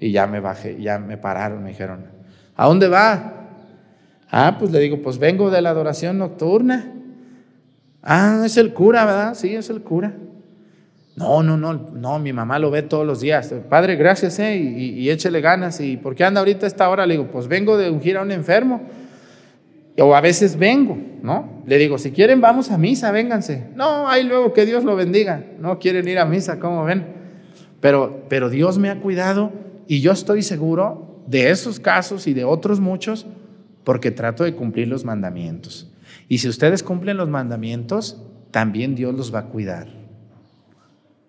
[0.00, 2.06] Y ya me bajé, ya me pararon, me dijeron,
[2.56, 3.50] ¿a dónde va?
[4.30, 6.94] Ah, pues le digo, pues vengo de la adoración nocturna.
[8.02, 9.34] Ah, es el cura, ¿verdad?
[9.34, 10.14] Sí, es el cura.
[11.14, 13.52] No, no, no, no, mi mamá lo ve todos los días.
[13.68, 14.56] Padre, gracias, ¿eh?
[14.56, 15.78] Y, y, échele ganas.
[15.78, 17.04] ¿Y por qué anda ahorita a esta hora?
[17.04, 18.80] Le digo, pues vengo de ungir a un enfermo.
[19.98, 21.62] O a veces vengo, ¿no?
[21.66, 23.66] Le digo, si quieren, vamos a misa, vénganse.
[23.74, 25.44] No, ahí luego que Dios lo bendiga.
[25.58, 27.06] No quieren ir a misa, ¿cómo ven?
[27.80, 29.52] Pero, pero Dios me ha cuidado
[29.86, 33.26] y yo estoy seguro de esos casos y de otros muchos
[33.84, 35.90] porque trato de cumplir los mandamientos.
[36.28, 39.88] Y si ustedes cumplen los mandamientos, también Dios los va a cuidar.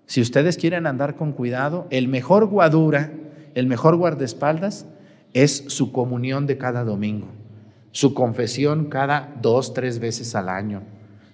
[0.06, 3.12] Si ustedes quieren andar con cuidado, el mejor guadura,
[3.56, 4.86] el mejor guardaespaldas
[5.34, 7.28] es su comunión de cada domingo,
[7.94, 10.82] su confesión cada dos, tres veces al año,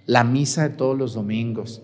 [0.06, 1.82] la misa de todos los domingos,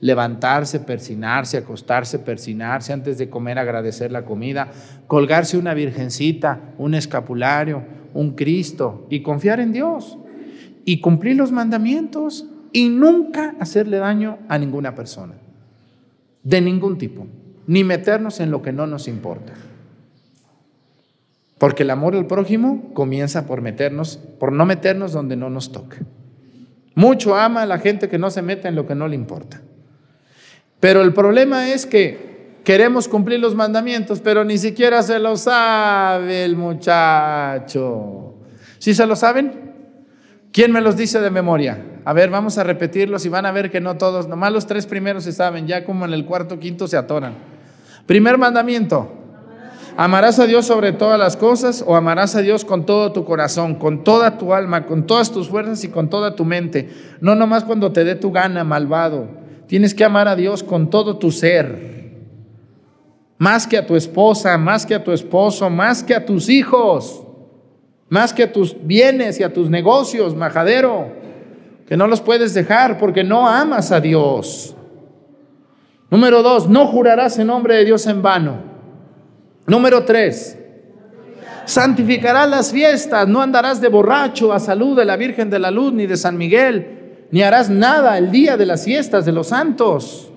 [0.00, 4.68] levantarse, persinarse, acostarse, persinarse, antes de comer agradecer la comida,
[5.06, 10.18] colgarse una virgencita, un escapulario, un Cristo y confiar en Dios
[10.84, 15.34] y cumplir los mandamientos y nunca hacerle daño a ninguna persona,
[16.42, 17.28] de ningún tipo,
[17.68, 19.52] ni meternos en lo que no nos importa.
[21.58, 25.98] Porque el amor al prójimo comienza por meternos, por no meternos donde no nos toca.
[26.94, 29.62] Mucho ama a la gente que no se mete en lo que no le importa.
[30.80, 36.44] Pero el problema es que queremos cumplir los mandamientos, pero ni siquiera se lo sabe
[36.44, 38.34] el muchacho.
[38.78, 39.66] ¿Sí se lo saben?
[40.52, 41.78] ¿Quién me los dice de memoria?
[42.04, 44.86] A ver, vamos a repetirlos y van a ver que no todos, nomás los tres
[44.86, 47.34] primeros se saben, ya como en el cuarto, quinto se atoran.
[48.06, 49.12] Primer mandamiento,
[49.96, 53.76] amarás a Dios sobre todas las cosas o amarás a Dios con todo tu corazón,
[53.76, 56.90] con toda tu alma, con todas tus fuerzas y con toda tu mente.
[57.20, 59.28] No nomás cuando te dé tu gana, malvado.
[59.66, 61.96] Tienes que amar a Dios con todo tu ser.
[63.38, 67.26] Más que a tu esposa, más que a tu esposo, más que a tus hijos
[68.08, 71.08] más que a tus bienes y a tus negocios, majadero,
[71.88, 74.76] que no los puedes dejar porque no amas a Dios.
[76.10, 78.75] Número dos, no jurarás en nombre de Dios en vano.
[79.66, 80.56] Número tres,
[81.64, 85.92] santificarás las fiestas, no andarás de borracho a salud de la Virgen de la Luz
[85.92, 90.30] ni de San Miguel, ni harás nada el día de las fiestas de los santos.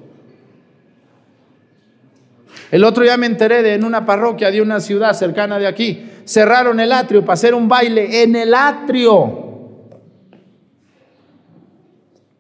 [2.72, 6.10] El otro día me enteré de en una parroquia de una ciudad cercana de aquí,
[6.26, 9.48] cerraron el atrio para hacer un baile en el atrio.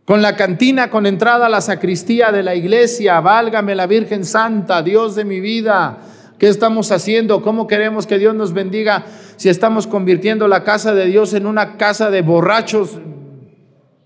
[0.06, 4.82] Con la cantina con entrada a la sacristía de la iglesia, válgame la Virgen Santa,
[4.82, 6.00] Dios de mi vida.
[6.40, 7.42] ¿Qué estamos haciendo?
[7.42, 11.76] ¿Cómo queremos que Dios nos bendiga si estamos convirtiendo la casa de Dios en una
[11.76, 12.98] casa de borrachos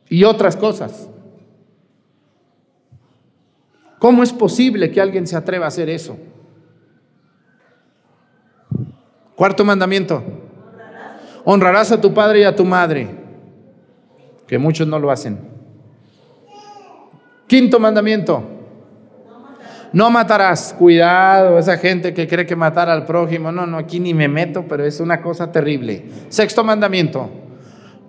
[0.10, 1.10] y otras cosas?
[4.00, 6.18] ¿Cómo es posible que alguien se atreva a hacer eso?
[9.36, 10.24] Cuarto mandamiento.
[11.46, 13.10] Honrarás a tu padre y a tu madre,
[14.48, 15.40] que muchos no lo hacen.
[17.46, 18.44] Quinto mandamiento.
[19.94, 20.76] No matarás.
[20.78, 23.52] Cuidado, esa gente que cree que matar al prójimo.
[23.52, 26.06] No, no, aquí ni me meto, pero es una cosa terrible.
[26.30, 27.30] Sexto mandamiento.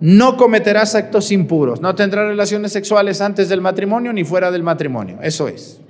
[0.00, 5.18] No cometerás actos impuros, no tendrás relaciones sexuales antes del matrimonio ni fuera del matrimonio.
[5.22, 5.80] Eso es.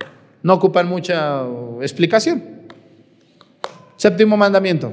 [0.42, 1.42] No ocupan mucha
[1.80, 2.42] explicación.
[3.96, 4.92] Séptimo mandamiento.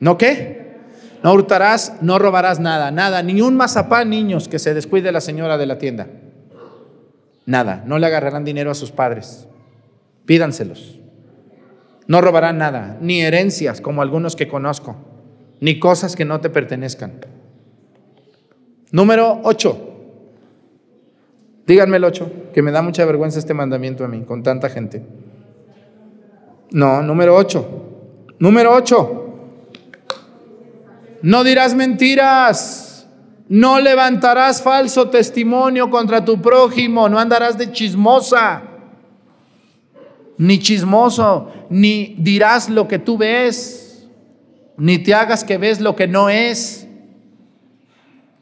[0.00, 0.74] ¿No qué?
[1.22, 5.56] No hurtarás, no robarás nada, nada, ni un mazapán, niños, que se descuide la señora
[5.56, 6.08] de la tienda.
[7.46, 9.46] Nada, no le agarrarán dinero a sus padres.
[10.26, 10.98] Pídanselos.
[12.06, 14.96] No robarán nada, ni herencias como algunos que conozco,
[15.60, 17.12] ni cosas que no te pertenezcan.
[18.92, 19.90] Número 8.
[21.66, 25.02] Díganme el 8, que me da mucha vergüenza este mandamiento a mí, con tanta gente.
[26.72, 28.36] No, número 8.
[28.38, 29.20] Número 8.
[31.22, 32.93] No dirás mentiras.
[33.48, 37.08] No levantarás falso testimonio contra tu prójimo.
[37.08, 38.62] No andarás de chismosa.
[40.38, 41.52] Ni chismoso.
[41.68, 44.08] Ni dirás lo que tú ves.
[44.76, 46.88] Ni te hagas que ves lo que no es.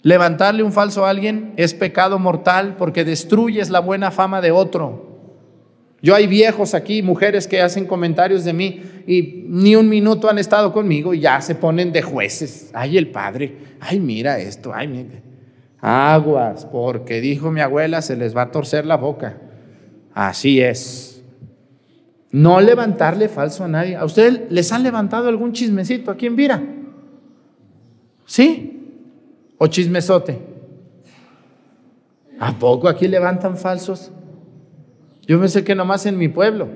[0.02, 5.11] Levantarle un falso a alguien es pecado mortal porque destruyes la buena fama de otro.
[6.02, 10.38] Yo hay viejos aquí, mujeres que hacen comentarios de mí y ni un minuto han
[10.38, 12.70] estado conmigo y ya se ponen de jueces.
[12.74, 15.20] Ay, el padre, ay, mira esto, ay, mira.
[15.80, 19.38] Aguas, porque dijo mi abuela, se les va a torcer la boca.
[20.12, 21.22] Así es.
[22.32, 23.94] No levantarle falso a nadie.
[23.94, 26.62] ¿A ustedes les han levantado algún chismecito aquí en Vira?
[28.26, 29.04] ¿Sí?
[29.58, 30.38] ¿O chismesote?
[32.40, 34.10] ¿A poco aquí levantan falsos?
[35.26, 36.68] Yo pensé que nomás en mi pueblo.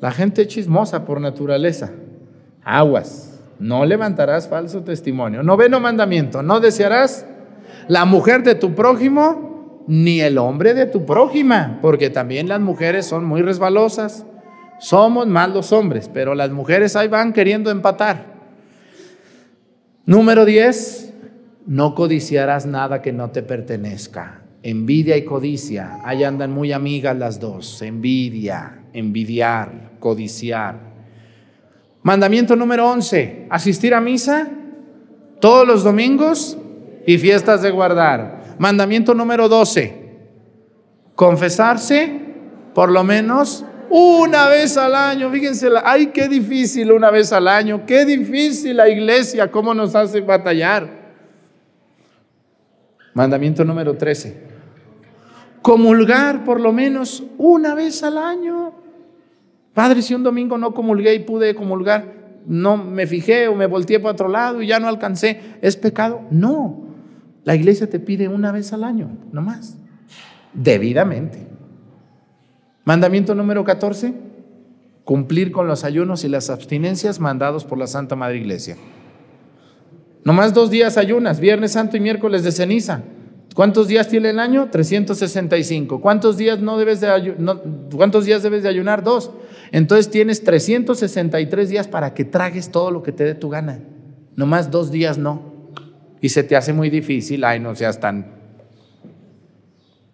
[0.00, 1.92] La gente chismosa por naturaleza.
[2.62, 3.40] Aguas.
[3.58, 5.42] No levantarás falso testimonio.
[5.42, 6.42] Noveno mandamiento.
[6.42, 7.26] No desearás
[7.88, 13.06] la mujer de tu prójimo ni el hombre de tu prójima, porque también las mujeres
[13.06, 14.24] son muy resbalosas.
[14.78, 18.24] Somos más los hombres, pero las mujeres ahí van queriendo empatar.
[20.06, 21.12] Número 10.
[21.66, 24.39] No codiciarás nada que no te pertenezca.
[24.62, 27.80] Envidia y codicia, ahí andan muy amigas las dos.
[27.80, 30.78] Envidia, envidiar, codiciar.
[32.02, 34.50] Mandamiento número 11, asistir a misa
[35.40, 36.58] todos los domingos
[37.06, 38.56] y fiestas de guardar.
[38.58, 39.94] Mandamiento número 12,
[41.14, 42.20] confesarse
[42.74, 45.30] por lo menos una vez al año.
[45.30, 50.20] Fíjense, ay, qué difícil una vez al año, qué difícil la iglesia, cómo nos hace
[50.20, 51.00] batallar.
[53.12, 54.49] Mandamiento número 13,
[55.62, 58.72] comulgar por lo menos una vez al año.
[59.74, 64.00] Padre, si un domingo no comulgué y pude comulgar, no me fijé o me volteé
[64.00, 66.22] para otro lado y ya no alcancé, ¿es pecado?
[66.30, 66.84] No,
[67.44, 69.76] la iglesia te pide una vez al año, no más,
[70.52, 71.46] debidamente.
[72.84, 74.14] Mandamiento número 14,
[75.04, 78.76] cumplir con los ayunos y las abstinencias mandados por la Santa Madre Iglesia.
[80.24, 83.02] No más dos días ayunas, Viernes Santo y miércoles de ceniza.
[83.54, 84.68] ¿Cuántos días tiene el año?
[84.70, 86.00] 365.
[86.00, 87.34] ¿Cuántos días, no debes de
[87.94, 89.02] ¿Cuántos días debes de ayunar?
[89.02, 89.32] Dos.
[89.72, 93.80] Entonces tienes 363 días para que tragues todo lo que te dé tu gana.
[94.36, 95.42] Nomás dos días no.
[96.20, 97.44] Y se te hace muy difícil.
[97.44, 98.38] Ay, no seas tan...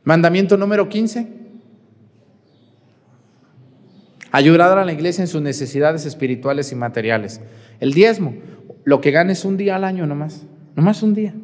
[0.04, 1.28] Mandamiento número 15.
[4.30, 7.40] Ayudar a la iglesia en sus necesidades espirituales y materiales.
[7.80, 8.34] El diezmo.
[8.84, 10.46] Lo que ganes un día al año nomás.
[10.74, 11.34] Nomás un día.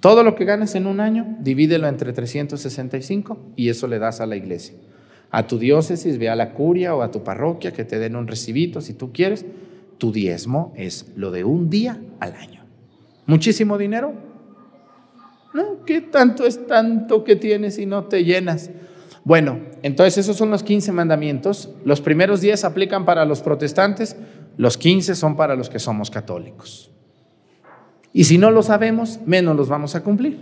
[0.00, 4.26] Todo lo que ganes en un año, divídelo entre 365 y eso le das a
[4.26, 4.76] la iglesia.
[5.30, 8.26] A tu diócesis, ve a la curia o a tu parroquia que te den un
[8.26, 9.44] recibito si tú quieres.
[9.98, 12.64] Tu diezmo es lo de un día al año.
[13.26, 14.14] ¿Muchísimo dinero?
[15.52, 18.70] No, ¿qué tanto es tanto que tienes y no te llenas?
[19.24, 21.70] Bueno, entonces esos son los 15 mandamientos.
[21.84, 24.16] Los primeros 10 aplican para los protestantes,
[24.56, 26.90] los 15 son para los que somos católicos.
[28.12, 30.38] Y si no lo sabemos, menos los vamos a cumplir.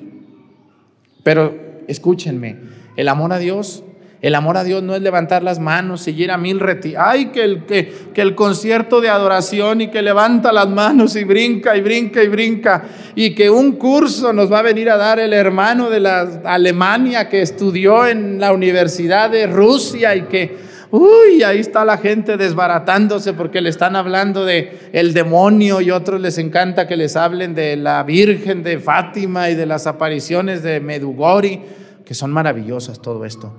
[1.22, 1.54] Pero
[1.86, 2.56] escúchenme,
[2.96, 3.84] el amor a Dios,
[4.20, 6.94] el amor a Dios no es levantar las manos, seguir a mil reti.
[6.96, 11.22] Ay, que el, que, que el concierto de adoración y que levanta las manos y
[11.22, 12.84] brinca y brinca y brinca.
[13.14, 17.28] Y que un curso nos va a venir a dar el hermano de la Alemania
[17.28, 23.32] que estudió en la Universidad de Rusia y que uy, ahí está la gente desbaratándose
[23.32, 27.76] porque le están hablando de el demonio y otros les encanta que les hablen de
[27.76, 31.62] la Virgen de Fátima y de las apariciones de Medugori,
[32.04, 33.52] que son maravillosas todo esto.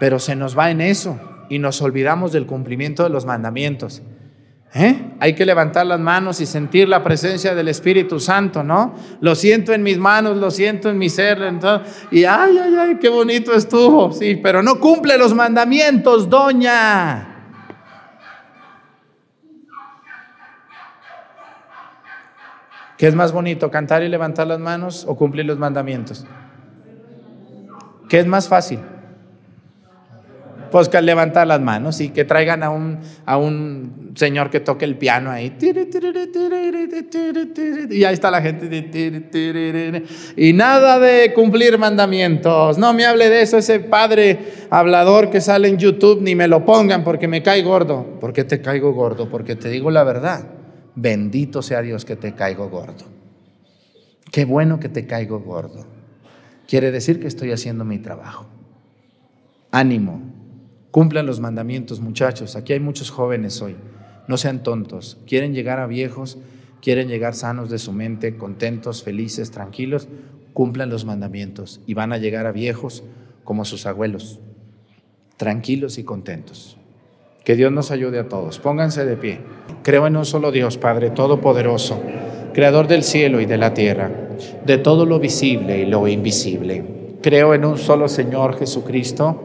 [0.00, 1.18] Pero se nos va en eso
[1.48, 4.02] y nos olvidamos del cumplimiento de los mandamientos.
[4.74, 5.12] ¿Eh?
[5.18, 8.94] Hay que levantar las manos y sentir la presencia del Espíritu Santo, ¿no?
[9.20, 11.38] Lo siento en mis manos, lo siento en mi ser,
[12.10, 17.34] y ay, ay, ay, qué bonito estuvo, sí, pero no cumple los mandamientos, doña.
[22.98, 26.26] ¿Qué es más bonito, cantar y levantar las manos o cumplir los mandamientos?
[28.08, 28.80] ¿Qué es más fácil?
[30.70, 34.84] Pues que levantar las manos y que traigan a un, a un señor que toque
[34.84, 35.56] el piano ahí.
[37.90, 40.04] Y ahí está la gente.
[40.36, 42.78] Y nada de cumplir mandamientos.
[42.78, 44.38] No me hable de eso, ese padre
[44.70, 48.18] hablador que sale en YouTube, ni me lo pongan porque me cae gordo.
[48.20, 49.28] ¿Por qué te caigo gordo?
[49.28, 50.46] Porque te digo la verdad.
[50.94, 53.04] Bendito sea Dios que te caigo gordo.
[54.30, 55.86] Qué bueno que te caigo gordo.
[56.66, 58.46] Quiere decir que estoy haciendo mi trabajo.
[59.70, 60.20] Ánimo,
[60.90, 62.56] cumplan los mandamientos muchachos.
[62.56, 63.76] Aquí hay muchos jóvenes hoy.
[64.26, 65.18] No sean tontos.
[65.26, 66.38] Quieren llegar a viejos,
[66.82, 70.08] quieren llegar sanos de su mente, contentos, felices, tranquilos.
[70.52, 73.04] Cumplan los mandamientos y van a llegar a viejos
[73.44, 74.40] como sus abuelos,
[75.36, 76.76] tranquilos y contentos.
[77.44, 78.58] Que Dios nos ayude a todos.
[78.58, 79.40] Pónganse de pie.
[79.82, 82.02] Creo en un solo Dios, Padre Todopoderoso
[82.58, 84.10] creador del cielo y de la tierra,
[84.66, 86.84] de todo lo visible y lo invisible.
[87.22, 89.44] Creo en un solo Señor Jesucristo,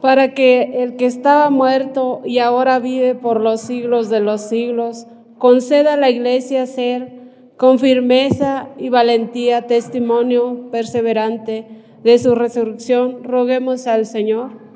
[0.00, 5.06] Para que el que estaba muerto y ahora vive por los siglos de los siglos,
[5.38, 7.12] conceda a la iglesia ser
[7.56, 11.66] con firmeza y valentía testimonio perseverante
[12.04, 14.68] de su resurrección, roguemos al Señor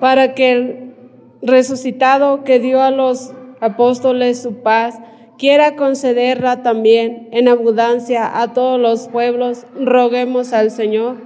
[0.00, 0.94] para que el
[1.42, 4.98] resucitado que dio a los apóstoles su paz,
[5.36, 11.16] quiera concederla también en abundancia a todos los pueblos, roguemos al Señor.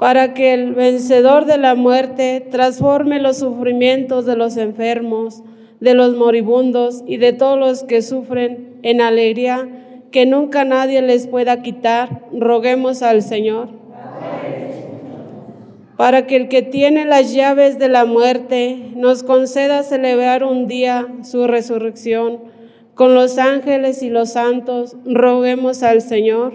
[0.00, 5.44] Para que el vencedor de la muerte transforme los sufrimientos de los enfermos,
[5.78, 9.68] de los moribundos y de todos los que sufren en alegría,
[10.10, 13.80] que nunca nadie les pueda quitar, roguemos al Señor
[16.00, 21.06] para que el que tiene las llaves de la muerte nos conceda celebrar un día
[21.24, 22.38] su resurrección.
[22.94, 26.54] Con los ángeles y los santos, roguemos al Señor.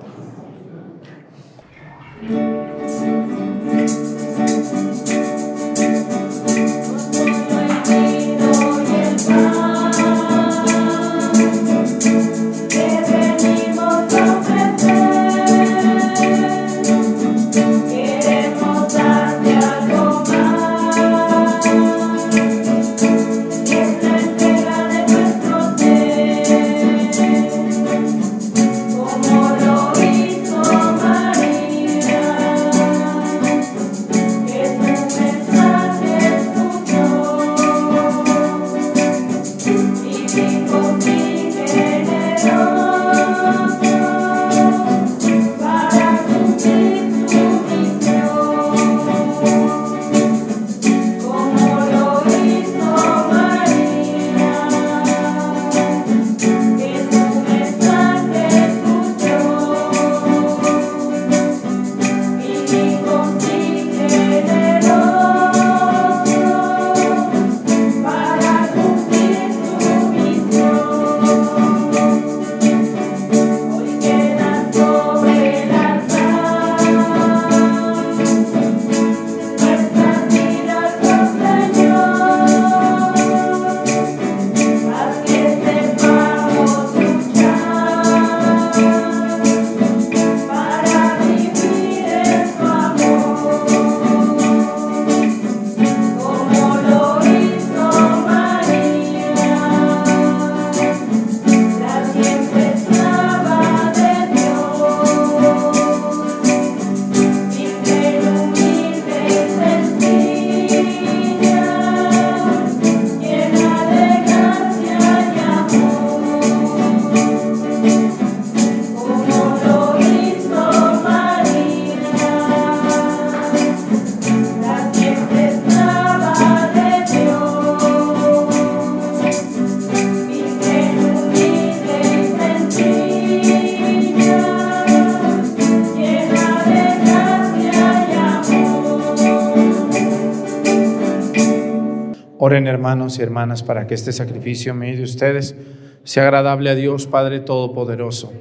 [142.81, 145.55] Hermanos y hermanas para que este sacrificio medio de ustedes
[146.03, 148.33] sea agradable a Dios Padre Todopoderoso.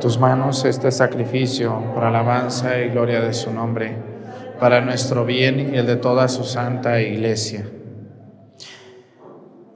[0.00, 3.96] Tus manos este sacrificio para alabanza y gloria de su nombre,
[4.58, 7.66] para nuestro bien y el de toda su santa iglesia.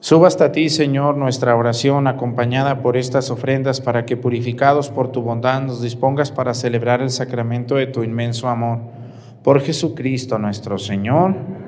[0.00, 5.20] Suba hasta ti, Señor, nuestra oración acompañada por estas ofrendas para que purificados por tu
[5.20, 8.78] bondad nos dispongas para celebrar el sacramento de tu inmenso amor.
[9.42, 11.63] Por Jesucristo nuestro Señor.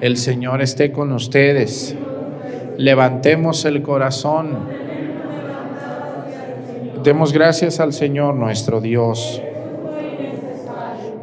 [0.00, 1.96] El Señor esté con ustedes.
[2.76, 4.58] Levantemos el corazón.
[7.02, 9.42] Demos gracias al Señor nuestro Dios.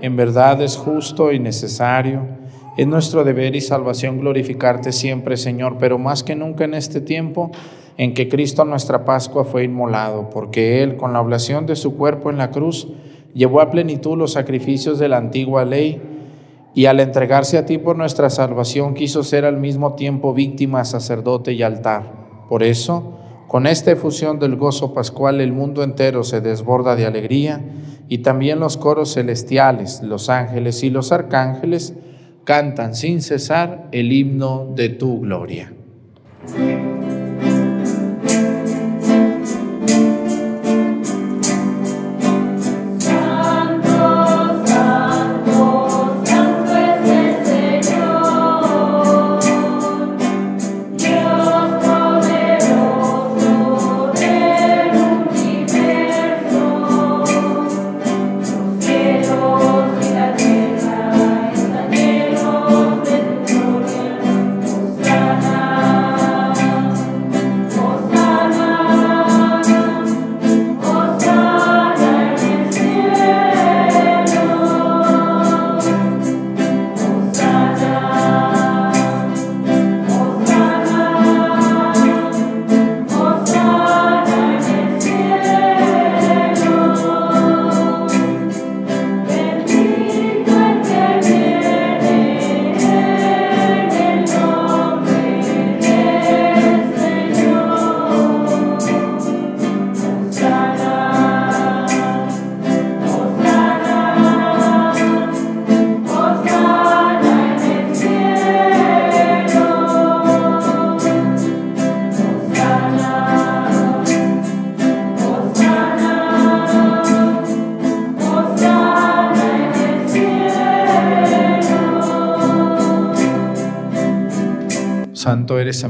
[0.02, 2.28] En verdad es justo y necesario.
[2.76, 7.52] Es nuestro deber y salvación glorificarte siempre, Señor, pero más que nunca en este tiempo
[7.98, 12.30] en que Cristo nuestra Pascua fue inmolado, porque Él, con la oblación de su cuerpo
[12.30, 12.90] en la cruz,
[13.34, 16.02] llevó a plenitud los sacrificios de la antigua ley
[16.76, 21.54] y al entregarse a ti por nuestra salvación quiso ser al mismo tiempo víctima, sacerdote
[21.54, 22.12] y altar.
[22.50, 23.18] Por eso,
[23.48, 27.62] con esta efusión del gozo pascual, el mundo entero se desborda de alegría
[28.10, 31.94] y también los coros celestiales, los ángeles y los arcángeles
[32.44, 35.75] cantan sin cesar el himno de tu gloria.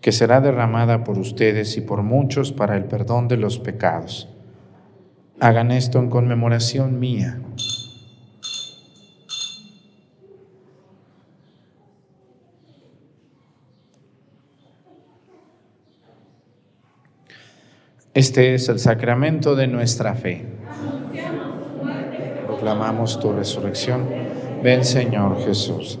[0.00, 4.28] que será derramada por ustedes y por muchos para el perdón de los pecados.
[5.40, 7.40] Hagan esto en conmemoración mía.
[18.14, 20.44] Este es el sacramento de nuestra fe.
[22.46, 24.08] Proclamamos tu resurrección.
[24.60, 26.00] Ven Señor Jesús.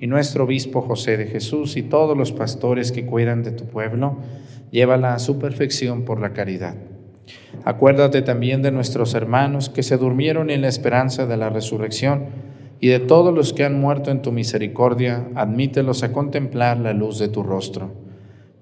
[0.00, 4.18] y nuestro obispo José de Jesús y todos los pastores que cuidan de tu pueblo
[4.70, 6.74] llévala a su perfección por la caridad.
[7.64, 12.26] Acuérdate también de nuestros hermanos que se durmieron en la esperanza de la resurrección
[12.80, 17.18] y de todos los que han muerto en tu misericordia, admítelos a contemplar la luz
[17.18, 17.92] de tu rostro.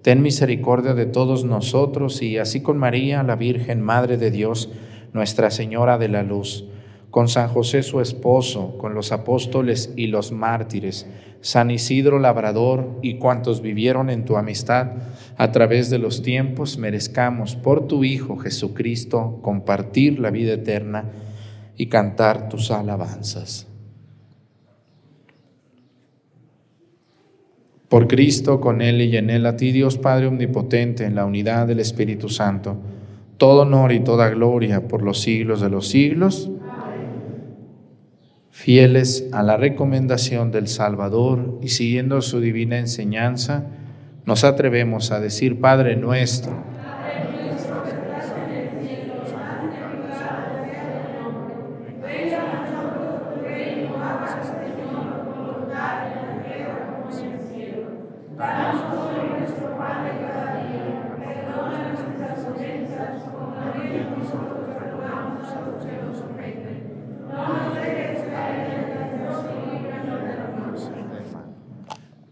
[0.03, 4.71] ten misericordia de todos nosotros y así con María, la Virgen, Madre de Dios,
[5.13, 6.65] Nuestra Señora de la Luz,
[7.17, 11.07] con San José su esposo, con los apóstoles y los mártires,
[11.41, 14.89] San Isidro Labrador y cuantos vivieron en tu amistad
[15.39, 21.07] a través de los tiempos, merezcamos por tu Hijo Jesucristo compartir la vida eterna
[21.79, 23.67] y cantar tus alabanzas.
[27.89, 31.67] Por Cristo, con Él y en Él, a ti Dios Padre Omnipotente, en la unidad
[31.67, 32.77] del Espíritu Santo,
[33.39, 36.51] todo honor y toda gloria por los siglos de los siglos.
[38.57, 43.67] Fieles a la recomendación del Salvador y siguiendo su divina enseñanza,
[44.25, 46.55] nos atrevemos a decir, Padre nuestro,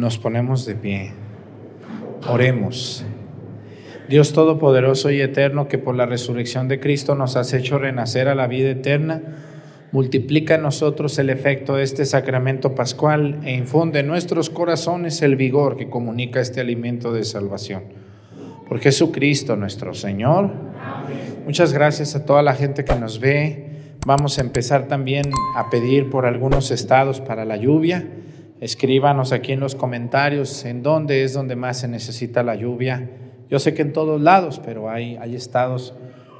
[0.00, 1.12] Nos ponemos de pie.
[2.26, 3.04] Oremos.
[4.08, 8.34] Dios Todopoderoso y Eterno, que por la resurrección de Cristo nos has hecho renacer a
[8.34, 9.20] la vida eterna,
[9.92, 15.36] multiplica en nosotros el efecto de este sacramento pascual e infunde en nuestros corazones el
[15.36, 17.82] vigor que comunica este alimento de salvación.
[18.70, 20.50] Por Jesucristo nuestro Señor.
[21.44, 23.68] Muchas gracias a toda la gente que nos ve.
[24.06, 28.08] Vamos a empezar también a pedir por algunos estados para la lluvia.
[28.60, 33.10] Escríbanos aquí en los comentarios en dónde es donde más se necesita la lluvia.
[33.48, 35.94] Yo sé que en todos lados, pero hay, hay estados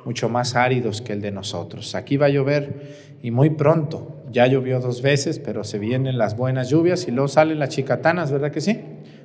[0.04, 1.94] mucho más áridos que el de nosotros.
[1.94, 4.22] Aquí va a llover y muy pronto.
[4.30, 8.30] Ya llovió dos veces, pero se vienen las buenas lluvias y luego salen las chicatanas,
[8.30, 8.80] ¿verdad que sí?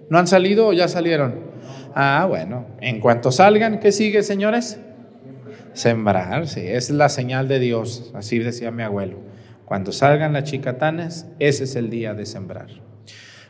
[0.10, 1.42] ¿No han salido o ya salieron?
[1.94, 2.66] Ah, bueno.
[2.80, 4.80] En cuanto salgan, ¿qué sigue, señores?
[5.74, 9.25] Sembrar, sí, es la señal de Dios, así decía mi abuelo.
[9.66, 12.68] Cuando salgan las chicatanas, ese es el día de sembrar.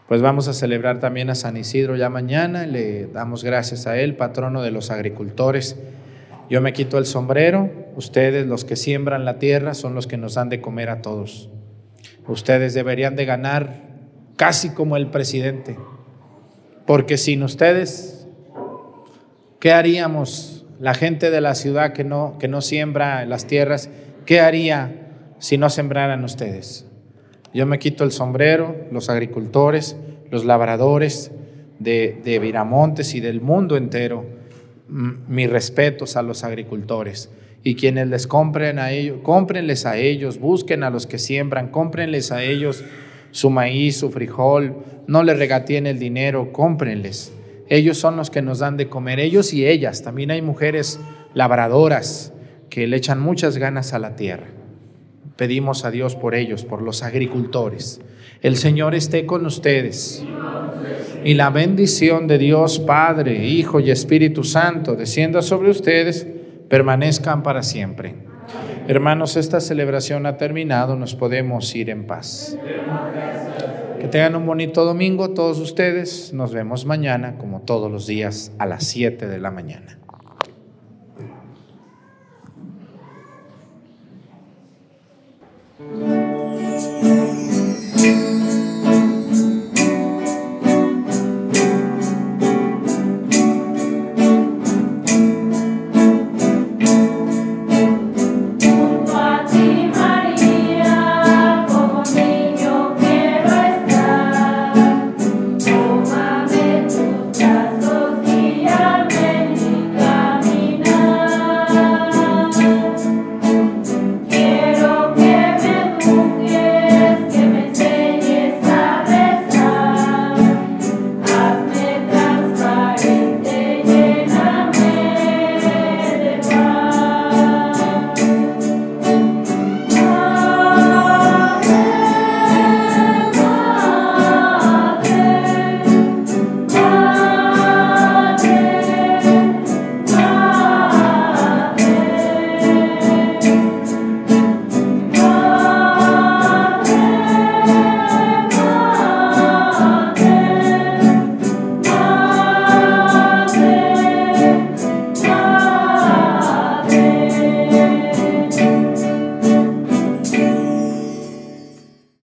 [0.08, 4.16] Pues vamos a celebrar también a San Isidro ya mañana, le damos gracias a él,
[4.16, 5.78] patrono de los agricultores.
[6.50, 10.38] Yo me quito el sombrero, ustedes los que siembran la tierra son los que nos
[10.38, 11.50] han de comer a todos.
[12.28, 13.82] Ustedes deberían de ganar
[14.38, 15.78] casi como el presidente,
[16.86, 18.28] porque sin ustedes,
[19.60, 20.66] ¿qué haríamos?
[20.80, 23.90] La gente de la ciudad que no, que no siembra las tierras,
[24.26, 25.05] ¿qué haría
[25.40, 26.86] si no sembraran ustedes?
[27.54, 29.96] Yo me quito el sombrero, los agricultores,
[30.30, 31.32] los labradores
[31.80, 34.26] de, de Viramontes y del mundo entero.
[34.88, 37.32] Mis respetos a los agricultores.
[37.64, 42.32] Y quienes les compren a ellos, cómprenles a ellos, busquen a los que siembran, cómprenles
[42.32, 42.84] a ellos
[43.36, 44.78] su maíz, su frijol,
[45.08, 47.34] no les regateen el dinero, cómprenles.
[47.68, 50.04] Ellos son los que nos dan de comer, ellos y ellas.
[50.04, 51.02] También hay mujeres
[51.34, 52.32] labradoras
[52.70, 54.48] que le echan muchas ganas a la tierra.
[55.36, 58.00] Pedimos a Dios por ellos, por los agricultores.
[58.42, 60.24] El Señor esté con ustedes.
[61.24, 66.28] Y la bendición de Dios Padre, Hijo y Espíritu Santo descienda sobre ustedes,
[66.70, 68.16] permanezcan para siempre.
[68.88, 72.58] Hermanos, esta celebración ha terminado, nos podemos ir en paz.
[74.00, 76.32] Que tengan un bonito domingo todos ustedes.
[76.34, 79.98] Nos vemos mañana, como todos los días, a las 7 de la mañana.